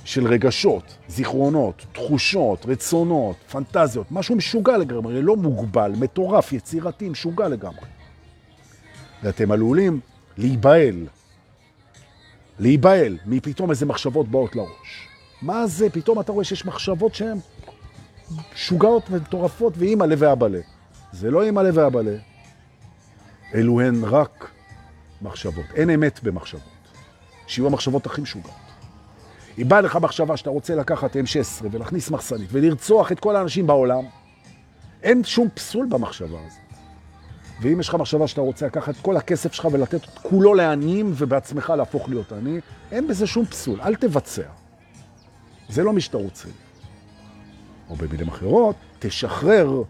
של 0.05 0.27
רגשות, 0.27 0.97
זיכרונות, 1.07 1.85
תחושות, 1.91 2.65
רצונות, 2.65 3.35
פנטזיות, 3.51 4.11
משהו 4.11 4.35
משוגע 4.35 4.77
לגמרי, 4.77 5.21
לא 5.21 5.35
מוגבל, 5.35 5.91
מטורף, 5.99 6.53
יצירתי, 6.53 7.09
משוגע 7.09 7.47
לגמרי. 7.47 7.87
ואתם 9.23 9.51
עלולים 9.51 9.99
להיבהל, 10.37 11.07
להיבהל 12.59 13.17
מפתאום 13.25 13.69
איזה 13.69 13.85
מחשבות 13.85 14.27
באות 14.27 14.55
לראש. 14.55 15.07
מה 15.41 15.67
זה? 15.67 15.89
פתאום 15.89 16.19
אתה 16.19 16.31
רואה 16.31 16.43
שיש 16.43 16.65
מחשבות 16.65 17.15
שהן 17.15 17.37
שוגעות 18.55 19.03
ומטורפות 19.09 19.73
ואימא 19.77 20.03
לב 20.03 20.17
ואבא 20.21 20.47
לב. 20.47 20.74
זה 21.15 21.31
לא 21.31 21.43
אימא 21.43 21.59
לב 21.59 21.77
ואבא 21.77 22.01
לב. 22.01 22.19
אלו 23.53 23.81
הן 23.81 24.03
רק 24.03 24.51
מחשבות. 25.21 25.65
אין 25.75 25.89
אמת 25.89 26.19
במחשבות. 26.23 26.61
שיהיו 27.47 27.67
המחשבות 27.67 28.05
הכי 28.05 28.21
משוגעות. 28.21 28.55
אם 29.57 29.69
בא 29.69 29.79
לך 29.79 29.95
מחשבה 29.95 30.37
שאתה 30.37 30.49
רוצה 30.49 30.75
לקחת 30.75 31.15
M16 31.15 31.65
ולהכניס 31.71 32.09
מחסנית 32.09 32.49
ולרצוח 32.51 33.11
את 33.11 33.19
כל 33.19 33.35
האנשים 33.35 33.67
בעולם, 33.67 34.03
אין 35.03 35.23
שום 35.23 35.49
פסול 35.53 35.87
במחשבה 35.89 36.39
הזאת. 36.47 36.59
ואם 37.61 37.79
יש 37.79 37.89
לך 37.89 37.95
מחשבה 37.95 38.27
שאתה 38.27 38.41
רוצה 38.41 38.65
לקחת 38.65 38.95
את 38.95 39.01
כל 39.01 39.17
הכסף 39.17 39.53
שלך 39.53 39.67
ולתת 39.71 40.03
את 40.03 40.19
כולו 40.21 40.53
לעניים 40.53 41.11
ובעצמך 41.15 41.73
להפוך 41.77 42.09
להיות 42.09 42.31
עני, 42.31 42.59
אין 42.91 43.07
בזה 43.07 43.27
שום 43.27 43.45
פסול, 43.45 43.81
אל 43.81 43.95
תבצע. 43.95 44.47
זה 45.69 45.83
לא 45.83 45.93
מי 45.93 46.01
שאתה 46.01 46.17
רוצה. 46.17 46.47
או 47.89 47.95
במילים 47.95 48.27
אחרות, 48.27 48.75
תשחרר 48.99 49.83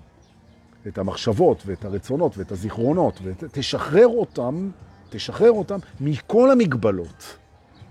את 0.87 0.97
המחשבות 0.97 1.63
ואת 1.65 1.85
הרצונות 1.85 2.37
ואת 2.37 2.51
הזיכרונות 2.51 3.19
ותשחרר 3.23 4.07
אותם, 4.07 4.69
תשחרר 5.09 5.51
אותם 5.51 5.79
מכל 5.99 6.51
המגבלות. 6.51 7.37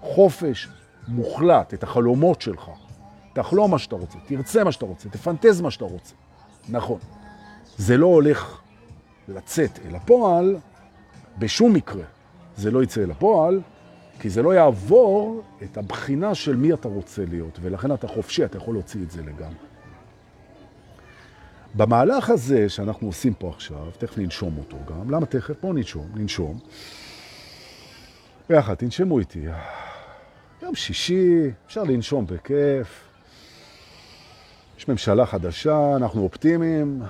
חופש 0.01 0.69
מוחלט, 1.09 1.75
את 1.75 1.83
החלומות 1.83 2.41
שלך. 2.41 2.71
תחלום 3.33 3.71
מה 3.71 3.79
שאתה 3.79 3.97
רוצה, 3.97 4.19
תרצה 4.27 4.65
מה 4.65 4.73
שאתה 4.73 4.87
רוצה, 4.87 5.09
תפנטז 5.09 5.61
מה 5.61 5.71
שאתה 5.71 5.85
רוצה. 5.85 6.15
נכון. 6.69 6.99
זה 7.77 7.97
לא 7.97 8.07
הולך 8.07 8.61
לצאת 9.29 9.79
אל 9.87 9.97
הפועל, 9.97 10.57
בשום 11.39 11.73
מקרה 11.73 12.05
זה 12.57 12.71
לא 12.71 12.83
יצא 12.83 13.03
אל 13.03 13.11
הפועל, 13.11 13.61
כי 14.19 14.31
זה 14.31 14.43
לא 14.43 14.55
יעבור 14.55 15.43
את 15.63 15.79
הבחינה 15.79 16.35
של 16.35 16.57
מי 16.57 16.73
אתה 16.73 16.89
רוצה 16.89 17.25
להיות, 17.25 17.59
ולכן 17.63 17.93
אתה 17.93 18.09
חופשי, 18.09 18.45
אתה 18.45 18.57
יכול 18.57 18.75
להוציא 18.75 19.03
את 19.03 19.11
זה 19.11 19.23
לגמרי. 19.23 19.74
במהלך 21.77 22.31
הזה 22.31 22.69
שאנחנו 22.69 23.07
עושים 23.07 23.35
פה 23.35 23.49
עכשיו, 23.49 23.91
תכף 23.99 24.19
ננשום 24.19 24.59
אותו 24.59 24.77
גם, 24.87 25.11
למה 25.11 25.27
תכף? 25.27 25.55
בואו 25.61 25.73
ננשום, 25.73 26.09
ננשום. 26.15 26.59
ביחד, 28.49 28.75
תנשמו 28.75 29.19
איתי. 29.19 29.45
יום 30.63 30.75
שישי, 30.75 31.51
אפשר 31.67 31.83
לנשום 31.83 32.27
בכיף. 32.27 33.09
יש 34.79 34.89
ממשלה 34.89 35.27
חדשה, 35.27 35.97
אנחנו 35.97 36.23
אופטימיים, 36.23 37.03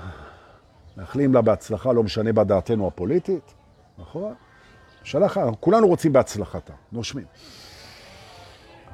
מאחלים 0.97 1.35
לה 1.35 1.43
בהצלחה, 1.43 1.93
לא 1.93 2.03
משנה 2.03 2.33
בדעתנו 2.33 2.87
הפוליטית, 2.87 3.55
נכון? 3.99 4.35
שלח, 5.03 5.37
כולנו 5.61 5.87
רוצים 5.87 6.13
בהצלחתה, 6.13 6.73
נושמים. 6.93 7.27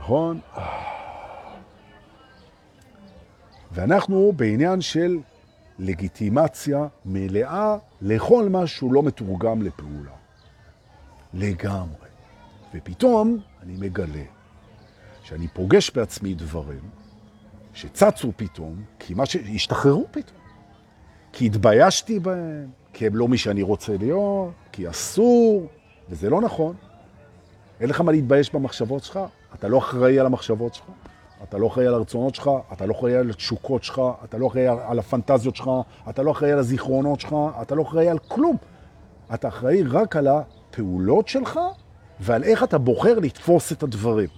נכון? 0.01 0.41
ואנחנו 3.73 4.33
בעניין 4.37 4.81
של 4.81 5.19
לגיטימציה 5.81 6.87
מלאה 7.05 7.77
לכל 8.01 8.49
מה 8.49 8.67
שהוא 8.67 8.93
לא 8.93 9.03
מתורגם 9.03 9.63
לפעולה. 9.63 10.11
לגמרי. 11.35 12.09
ופתאום 12.75 13.39
אני 13.63 13.77
מגלה 13.79 14.25
שאני 15.23 15.49
פוגש 15.49 15.91
בעצמי 15.91 16.35
דברים 16.35 16.81
שצצו 17.75 18.33
פתאום, 18.37 18.83
כי 18.99 19.15
מה 19.15 19.27
שהשתחררו 19.27 20.07
פתאום. 20.11 20.41
כי 21.33 21.47
התביישתי 21.47 22.21
בהם, 22.21 22.71
כי 22.93 23.07
הם 23.07 23.17
לא 23.17 23.29
מי 23.29 23.39
שאני 23.39 23.63
רוצה 23.63 23.97
להיות, 23.97 24.53
כי 24.73 24.91
אסור, 24.91 25.67
וזה 26.09 26.31
לא 26.31 26.41
נכון. 26.41 26.75
אין 27.81 27.89
לך 27.89 28.01
מה 28.01 28.13
להתבייש 28.13 28.55
במחשבות 28.55 29.05
שלך, 29.05 29.21
אתה 29.55 29.69
לא 29.69 29.79
אחראי 29.79 30.19
על 30.19 30.27
המחשבות 30.27 30.75
שלך, 30.75 30.87
אתה 31.43 31.59
לא 31.59 31.67
אחראי 31.67 31.87
על 31.87 31.95
הרצונות 31.95 32.35
שלך, 32.35 32.51
אתה 32.73 32.87
לא 32.87 32.93
אחראי 32.93 33.17
על 33.17 33.31
התשוקות 33.31 33.85
שלך, 33.85 34.03
אתה 34.25 34.39
לא 34.39 34.47
אחראי 34.47 34.67
על 34.67 34.99
הפנטזיות 34.99 35.57
שלך, 35.57 35.71
אתה 36.09 36.23
לא 36.23 36.31
אחראי 36.31 36.53
על 36.53 36.59
הזיכרונות 36.59 37.21
שלך, 37.21 37.35
אתה 37.63 37.75
לא 37.75 37.83
אחראי 37.83 38.09
על 38.09 38.19
כלום. 38.19 38.57
אתה 39.35 39.49
אחראי 39.49 39.83
רק 39.83 40.17
על 40.17 40.27
הפעולות 40.27 41.29
שלך 41.29 41.61
ועל 42.21 42.45
איך 42.45 42.65
אתה 42.65 42.79
בוחר 42.79 43.19
לתפוס 43.19 43.73
את 43.73 43.83
הדברים. 43.83 44.29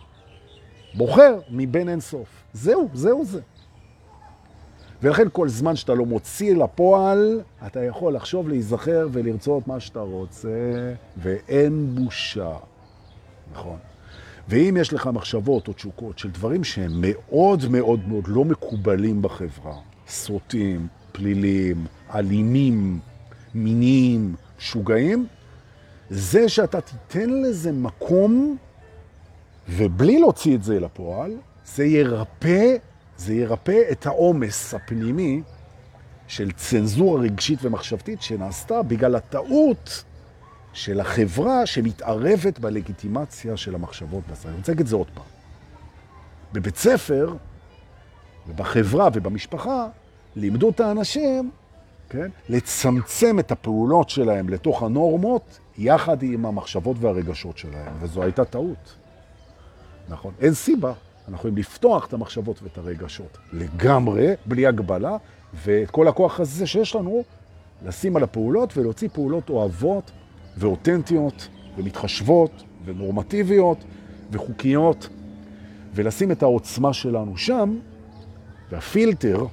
בוחר 0.95 1.39
מבין 1.51 1.89
אין 1.89 2.01
סוף. 2.01 2.29
זהו, 2.53 2.89
זהו 2.95 3.25
זה. 3.25 3.41
ולכן 5.03 5.27
כל 5.33 5.49
זמן 5.49 5.77
שאתה 5.77 5.95
לא 5.95 6.07
מוציא 6.07 6.57
לפועל, 6.57 7.41
אתה 7.67 7.85
יכול 7.85 8.15
לחשוב, 8.15 8.49
להיזכר 8.49 9.09
ולרצות 9.13 9.67
מה 9.67 9.81
שאתה 9.81 10.01
רוצה, 10.01 10.49
ואין 11.17 11.95
בושה. 11.95 12.57
נכון. 13.53 13.79
ואם 14.49 14.77
יש 14.81 14.93
לך 14.93 15.07
מחשבות 15.07 15.69
או 15.69 15.73
תשוקות 15.73 16.19
של 16.19 16.31
דברים 16.31 16.65
שהם 16.65 16.93
מאוד 17.01 17.71
מאוד 17.71 18.09
מאוד 18.09 18.25
לא 18.29 18.45
מקובלים 18.45 19.23
בחברה, 19.23 19.77
סרוטים, 20.09 20.87
פלילים, 21.13 21.87
אלימים, 22.15 23.01
מיניים, 23.55 24.35
שוגעים, 24.59 25.27
זה 26.11 26.49
שאתה 26.49 26.81
תיתן 26.81 27.31
לזה 27.31 27.73
מקום, 27.73 28.57
ובלי 29.69 30.21
להוציא 30.21 30.55
את 30.55 30.63
זה 30.63 30.81
לפועל, 30.81 31.37
זה 31.65 31.85
ירפא, 31.85 32.77
זה 33.17 33.35
ירפא 33.35 33.81
את 33.93 34.07
העומס 34.07 34.75
הפנימי 34.75 35.43
של 36.29 36.53
צנזורה 36.53 37.21
רגשית 37.21 37.59
ומחשבתית 37.63 38.23
שנעשתה 38.23 38.83
בגלל 38.83 39.17
הטעות 39.17 40.05
של 40.73 41.01
החברה 41.01 41.67
שמתערבת 41.67 42.59
בלגיטימציה 42.59 43.57
של 43.57 43.75
המחשבות 43.75 44.25
בסדר. 44.31 44.51
אני 44.51 44.59
רוצה 44.59 44.73
להגיד 44.73 44.85
את 44.85 44.91
זה 44.91 44.97
עוד 44.97 45.07
פעם. 45.15 45.25
בבית 46.53 46.77
ספר, 46.77 47.35
ובחברה 48.49 49.09
ובמשפחה, 49.13 49.87
לימדו 50.37 50.71
את 50.71 50.81
האנשים, 50.81 51.51
כן, 52.09 52.31
לצמצם 52.49 53.39
את 53.39 53.53
הפעולות 53.53 54.11
שלהם 54.11 54.49
לתוך 54.49 54.83
הנורמות, 54.83 55.59
יחד 55.79 56.23
עם 56.23 56.47
המחשבות 56.47 56.97
והרגשות 57.01 57.59
שלהם, 57.59 57.93
וזו 58.01 58.23
הייתה 58.23 58.45
טעות. 58.45 58.95
נכון? 60.09 60.35
אין 60.41 60.55
סיבה. 60.55 60.93
אנחנו 61.19 61.35
יכולים 61.37 61.57
לפתוח 61.57 62.07
את 62.07 62.13
המחשבות 62.13 62.63
ואת 62.63 62.79
הרגשות 62.79 63.39
לגמרי, 63.53 64.35
בלי 64.47 64.67
הגבלה, 64.67 65.17
ואת 65.55 65.91
כל 65.91 66.09
הכוח 66.09 66.41
הזה 66.41 66.67
שיש 66.67 66.95
לנו, 66.95 67.25
לשים 67.85 68.17
על 68.17 68.23
הפעולות 68.23 68.77
ולהוציא 68.77 69.09
פעולות 69.13 69.51
אוהבות 69.51 70.11
ואותנטיות 70.57 71.49
ומתחשבות 71.77 72.63
ונורמטיביות 72.85 73.79
וחוקיות, 74.31 75.09
ולשים 75.95 76.33
את 76.33 76.43
העוצמה 76.43 76.93
שלנו 76.93 77.37
שם, 77.37 77.79
והפילטר, 78.71 79.47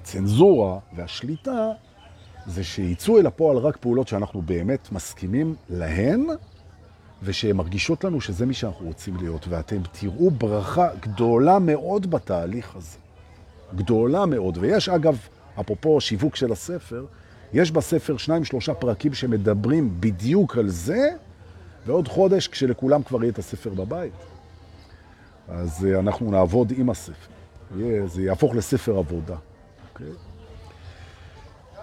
הצנזורה 0.00 0.78
והשליטה, 0.96 1.70
זה 2.46 2.64
שיצאו 2.64 3.18
אל 3.18 3.26
הפועל 3.26 3.56
רק 3.56 3.76
פעולות 3.76 4.08
שאנחנו 4.08 4.42
באמת 4.42 4.92
מסכימים 4.92 5.54
להן, 5.68 6.26
ושהן 7.22 7.56
מרגישות 7.56 8.04
לנו 8.04 8.20
שזה 8.20 8.46
מי 8.46 8.54
שאנחנו 8.54 8.86
רוצים 8.86 9.16
להיות. 9.16 9.48
ואתם 9.48 9.80
תראו 9.92 10.30
ברכה 10.30 10.88
גדולה 11.00 11.58
מאוד 11.58 12.10
בתהליך 12.10 12.76
הזה. 12.76 12.98
גדולה 13.74 14.26
מאוד. 14.26 14.58
ויש, 14.60 14.88
אגב, 14.88 15.18
אפרופו 15.60 16.00
שיווק 16.00 16.36
של 16.36 16.52
הספר, 16.52 17.06
יש 17.52 17.70
בספר 17.70 18.16
שניים, 18.16 18.44
שלושה 18.44 18.74
פרקים 18.74 19.14
שמדברים 19.14 19.90
בדיוק 20.00 20.58
על 20.58 20.68
זה, 20.68 21.08
ועוד 21.86 22.08
חודש 22.08 22.48
כשלכולם 22.48 23.02
כבר 23.02 23.22
יהיה 23.22 23.32
את 23.32 23.38
הספר 23.38 23.70
בבית. 23.70 24.12
אז 25.48 25.86
אה, 25.86 25.98
אנחנו 25.98 26.30
נעבוד 26.30 26.72
עם 26.76 26.90
הספר. 26.90 27.32
זה 28.06 28.22
יהפוך 28.22 28.54
לספר 28.54 28.98
עבודה. 28.98 29.34
Okay. 29.34 29.38
אוקיי? 29.92 30.12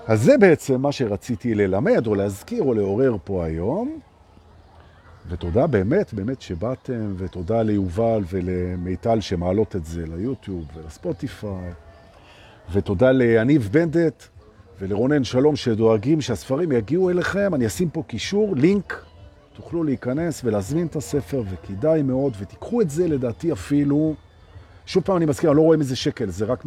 אז 0.08 0.22
זה 0.22 0.38
בעצם 0.38 0.82
מה 0.82 0.92
שרציתי 0.92 1.56
ללמד 1.56 2.08
או 2.08 2.16
להזכיר 2.16 2.64
או 2.64 2.74
לעורר 2.74 3.16
פה 3.24 3.46
היום. 3.46 4.00
ותודה 5.30 5.68
באמת, 5.68 6.14
באמת 6.14 6.42
שבאתם, 6.42 7.14
ותודה 7.18 7.62
ליובל 7.62 8.24
ולמיטל 8.30 9.22
שמעלות 9.22 9.76
את 9.76 9.86
זה 9.86 10.06
ליוטיוב 10.06 10.66
ולספוטיפיי, 10.76 11.72
ותודה 12.72 13.12
לאניב 13.12 13.70
בנדט 13.72 14.24
ולרונן 14.84 15.24
שלום 15.24 15.56
שדואגים 15.56 16.22
שהספרים 16.22 16.72
יגיעו 16.72 17.10
אליכם. 17.10 17.56
אני 17.56 17.68
אשים 17.68 17.90
פה 17.90 18.04
קישור, 18.08 18.56
לינק, 18.56 19.06
תוכלו 19.54 19.84
להיכנס 19.84 20.42
ולהזמין 20.44 20.88
את 20.88 20.96
הספר, 20.96 21.44
וכדאי 21.50 22.02
מאוד, 22.02 22.34
ותיקחו 22.40 22.82
את 22.82 22.90
זה 22.90 23.08
לדעתי 23.08 23.52
אפילו, 23.52 24.16
שוב 24.86 25.04
פעם 25.04 25.18
אני 25.18 25.26
מזכיר, 25.26 25.50
אני 25.50 25.58
לא 25.58 25.62
רואה 25.62 25.78
מזה 25.78 25.96
שקל, 25.96 26.30
זה 26.30 26.46
רק, 26.46 26.64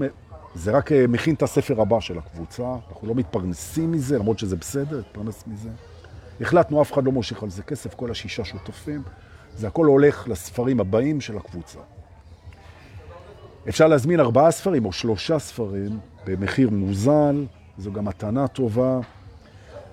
זה 0.55 0.70
רק 0.70 0.92
אה, 0.92 1.07
מכין 1.07 1.35
את 1.35 1.42
הספר 1.42 1.81
הבא 1.81 2.00
של 2.00 2.18
הקבוצה, 2.18 2.74
אנחנו 2.88 3.09
לא 3.09 3.14
מתפרנסים 3.14 3.92
מזה, 3.92 4.18
למרות 4.18 4.38
שזה 4.38 4.57
בסדר, 4.57 4.96
להתפרנס 4.96 5.44
מזה. 5.46 5.70
החלטנו, 6.40 6.83
אף 6.83 6.92
אחד 6.92 7.05
לא 7.05 7.12
מושך 7.12 7.42
על 7.42 7.50
זה 7.50 7.62
כסף, 7.62 7.94
כל 7.94 8.11
השישה 8.11 8.44
שותפים, 8.44 9.02
זה 9.57 9.66
הכל 9.66 9.87
הולך 9.87 10.29
לספרים 10.29 10.81
הבאים 10.81 11.20
של 11.20 11.37
הקבוצה. 11.37 11.79
אפשר 13.68 13.87
להזמין 13.87 14.20
ארבעה 14.20 14.50
ספרים 14.50 14.85
או 14.85 14.92
שלושה 14.92 15.38
ספרים 15.38 15.98
במחיר 16.26 16.70
מוזל, 16.70 17.44
זו 17.79 17.93
גם 17.93 18.05
מתנה 18.05 18.49
טובה, 18.49 19.01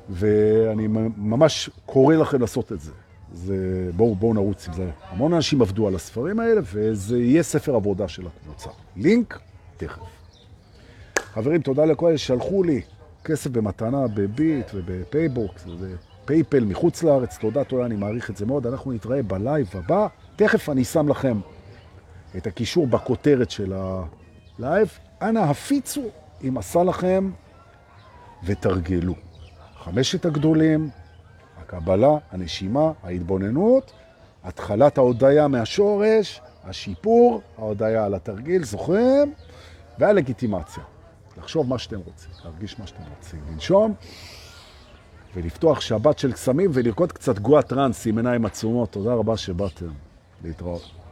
ואני 0.09 0.87
ממש 1.17 1.69
קורא 1.85 2.15
לכם 2.15 2.41
לעשות 2.41 2.71
את 2.71 2.81
זה. 2.81 2.91
זה, 3.33 3.89
בואו 3.95 4.15
בוא 4.15 4.33
נרוץ 4.33 4.67
עם 4.67 4.73
זה. 4.73 4.89
המון 5.09 5.33
אנשים 5.33 5.61
עבדו 5.61 5.87
על 5.87 5.95
הספרים 5.95 6.39
האלה, 6.39 6.61
וזה 6.73 7.19
יהיה 7.19 7.43
ספר 7.43 7.75
עבודה 7.75 8.07
של 8.07 8.27
הקבוצה. 8.27 8.69
לינק, 8.95 9.39
תכף. 9.77 10.01
חברים, 11.33 11.61
תודה 11.61 11.85
לכל 11.85 12.07
אלה 12.07 12.17
לי 12.65 12.81
כסף 13.23 13.49
במתנה 13.49 14.07
בביט 14.07 14.71
ובפייבוקס 14.73 15.65
ובפייפל 15.67 16.65
מחוץ 16.65 17.03
לארץ. 17.03 17.37
תודה, 17.37 17.63
תודה, 17.63 17.85
אני 17.85 17.95
מעריך 17.95 18.29
את 18.29 18.37
זה 18.37 18.45
מאוד. 18.45 18.67
אנחנו 18.67 18.91
נתראה 18.91 19.23
בלייב 19.23 19.69
הבא. 19.73 20.07
תכף 20.35 20.69
אני 20.69 20.83
שם 20.83 21.09
לכם 21.09 21.39
את 22.37 22.47
הקישור 22.47 22.87
בכותרת 22.87 23.51
של 23.51 23.73
הלייב. 24.59 24.89
אנא 25.21 25.39
הפיצו 25.39 26.03
אם 26.47 26.57
עשה 26.57 26.83
לכם 26.83 27.31
ותרגלו. 28.45 29.13
חמשת 29.83 30.25
הגדולים, 30.25 30.89
הקבלה, 31.57 32.17
הנשימה, 32.31 32.91
ההתבוננות, 33.03 33.91
התחלת 34.43 34.97
ההודעה 34.97 35.47
מהשורש, 35.47 36.41
השיפור, 36.63 37.41
ההודעה 37.57 38.05
על 38.05 38.13
התרגיל, 38.13 38.63
זוכרים? 38.63 39.33
והלגיטימציה. 39.99 40.83
לחשוב 41.37 41.69
מה 41.69 41.77
שאתם 41.77 41.99
רוצים, 41.99 42.31
להרגיש 42.43 42.79
מה 42.79 42.87
שאתם 42.87 43.03
רוצים, 43.17 43.39
לנשום 43.51 43.93
ולפתוח 45.35 45.81
שבת 45.81 46.19
של 46.19 46.31
קסמים 46.31 46.71
ולרקוד 46.73 47.11
קצת 47.11 47.39
גואה 47.39 47.61
טרנס 47.61 48.07
עם 48.07 48.17
עיניים 48.17 48.45
עצומות. 48.45 48.91
תודה 48.91 49.13
רבה 49.13 49.37
שבאתם. 49.37 49.89
להתראות. 50.43 51.02